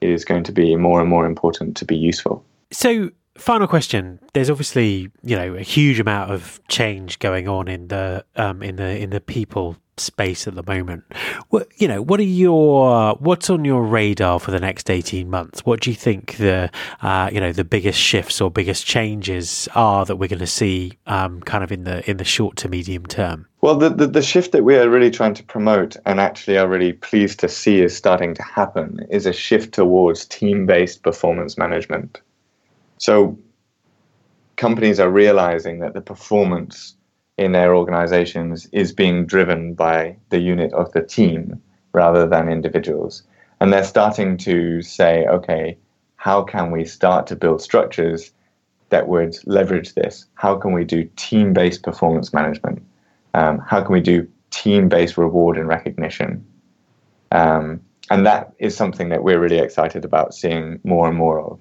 It 0.00 0.10
is 0.10 0.24
going 0.24 0.44
to 0.44 0.52
be 0.52 0.76
more 0.76 1.00
and 1.00 1.08
more 1.08 1.26
important 1.26 1.76
to 1.78 1.84
be 1.84 1.96
useful. 1.96 2.44
So, 2.70 3.10
final 3.38 3.66
question: 3.66 4.20
There's 4.34 4.50
obviously 4.50 5.10
you 5.22 5.36
know 5.36 5.54
a 5.54 5.62
huge 5.62 5.98
amount 5.98 6.30
of 6.30 6.60
change 6.68 7.18
going 7.18 7.48
on 7.48 7.66
in 7.68 7.88
the 7.88 8.24
um, 8.36 8.62
in 8.62 8.76
the 8.76 8.98
in 8.98 9.10
the 9.10 9.20
people 9.20 9.76
space 9.98 10.46
at 10.46 10.54
the 10.54 10.62
moment. 10.62 11.04
What 11.48 11.68
you 11.76 11.88
know, 11.88 12.02
what 12.02 12.20
are 12.20 12.24
your 12.24 13.14
what's 13.14 13.50
on 13.50 13.64
your 13.64 13.82
radar 13.84 14.40
for 14.40 14.50
the 14.50 14.60
next 14.60 14.90
eighteen 14.90 15.30
months? 15.30 15.64
What 15.64 15.80
do 15.80 15.90
you 15.90 15.96
think 15.96 16.36
the 16.36 16.70
uh, 17.02 17.30
you 17.32 17.40
know 17.40 17.52
the 17.52 17.64
biggest 17.64 17.98
shifts 17.98 18.40
or 18.40 18.50
biggest 18.50 18.86
changes 18.86 19.68
are 19.74 20.04
that 20.04 20.16
we're 20.16 20.28
going 20.28 20.38
to 20.40 20.46
see 20.46 20.92
um, 21.06 21.40
kind 21.42 21.64
of 21.64 21.72
in 21.72 21.84
the 21.84 22.08
in 22.08 22.16
the 22.16 22.24
short 22.24 22.56
to 22.58 22.68
medium 22.68 23.06
term? 23.06 23.46
Well, 23.62 23.76
the, 23.76 23.88
the, 23.88 24.06
the 24.06 24.22
shift 24.22 24.52
that 24.52 24.64
we 24.64 24.76
are 24.76 24.88
really 24.88 25.10
trying 25.10 25.34
to 25.34 25.42
promote 25.42 25.96
and 26.04 26.20
actually 26.20 26.58
are 26.58 26.68
really 26.68 26.92
pleased 26.92 27.40
to 27.40 27.48
see 27.48 27.80
is 27.80 27.96
starting 27.96 28.34
to 28.34 28.42
happen 28.42 29.00
is 29.10 29.26
a 29.26 29.32
shift 29.32 29.74
towards 29.74 30.26
team 30.26 30.66
based 30.66 31.02
performance 31.02 31.58
management. 31.58 32.20
So 32.98 33.38
companies 34.56 35.00
are 35.00 35.10
realizing 35.10 35.80
that 35.80 35.94
the 35.94 36.00
performance 36.00 36.95
in 37.38 37.52
their 37.52 37.74
organizations 37.74 38.66
is 38.72 38.92
being 38.92 39.26
driven 39.26 39.74
by 39.74 40.16
the 40.30 40.38
unit 40.38 40.72
of 40.72 40.90
the 40.92 41.02
team 41.02 41.60
rather 41.92 42.26
than 42.26 42.48
individuals. 42.48 43.22
And 43.60 43.72
they're 43.72 43.84
starting 43.84 44.36
to 44.38 44.82
say, 44.82 45.26
okay, 45.26 45.76
how 46.16 46.42
can 46.42 46.70
we 46.70 46.84
start 46.84 47.26
to 47.28 47.36
build 47.36 47.60
structures 47.62 48.32
that 48.88 49.08
would 49.08 49.36
leverage 49.46 49.94
this? 49.94 50.26
How 50.34 50.56
can 50.56 50.72
we 50.72 50.84
do 50.84 51.08
team 51.16 51.52
based 51.52 51.82
performance 51.82 52.32
management? 52.32 52.82
Um, 53.34 53.58
how 53.58 53.82
can 53.82 53.92
we 53.92 54.00
do 54.00 54.28
team 54.50 54.88
based 54.88 55.18
reward 55.18 55.58
and 55.58 55.68
recognition? 55.68 56.44
Um, 57.32 57.80
and 58.10 58.24
that 58.24 58.54
is 58.58 58.76
something 58.76 59.08
that 59.08 59.22
we're 59.22 59.40
really 59.40 59.58
excited 59.58 60.04
about 60.04 60.34
seeing 60.34 60.80
more 60.84 61.08
and 61.08 61.16
more 61.16 61.40
of 61.40 61.60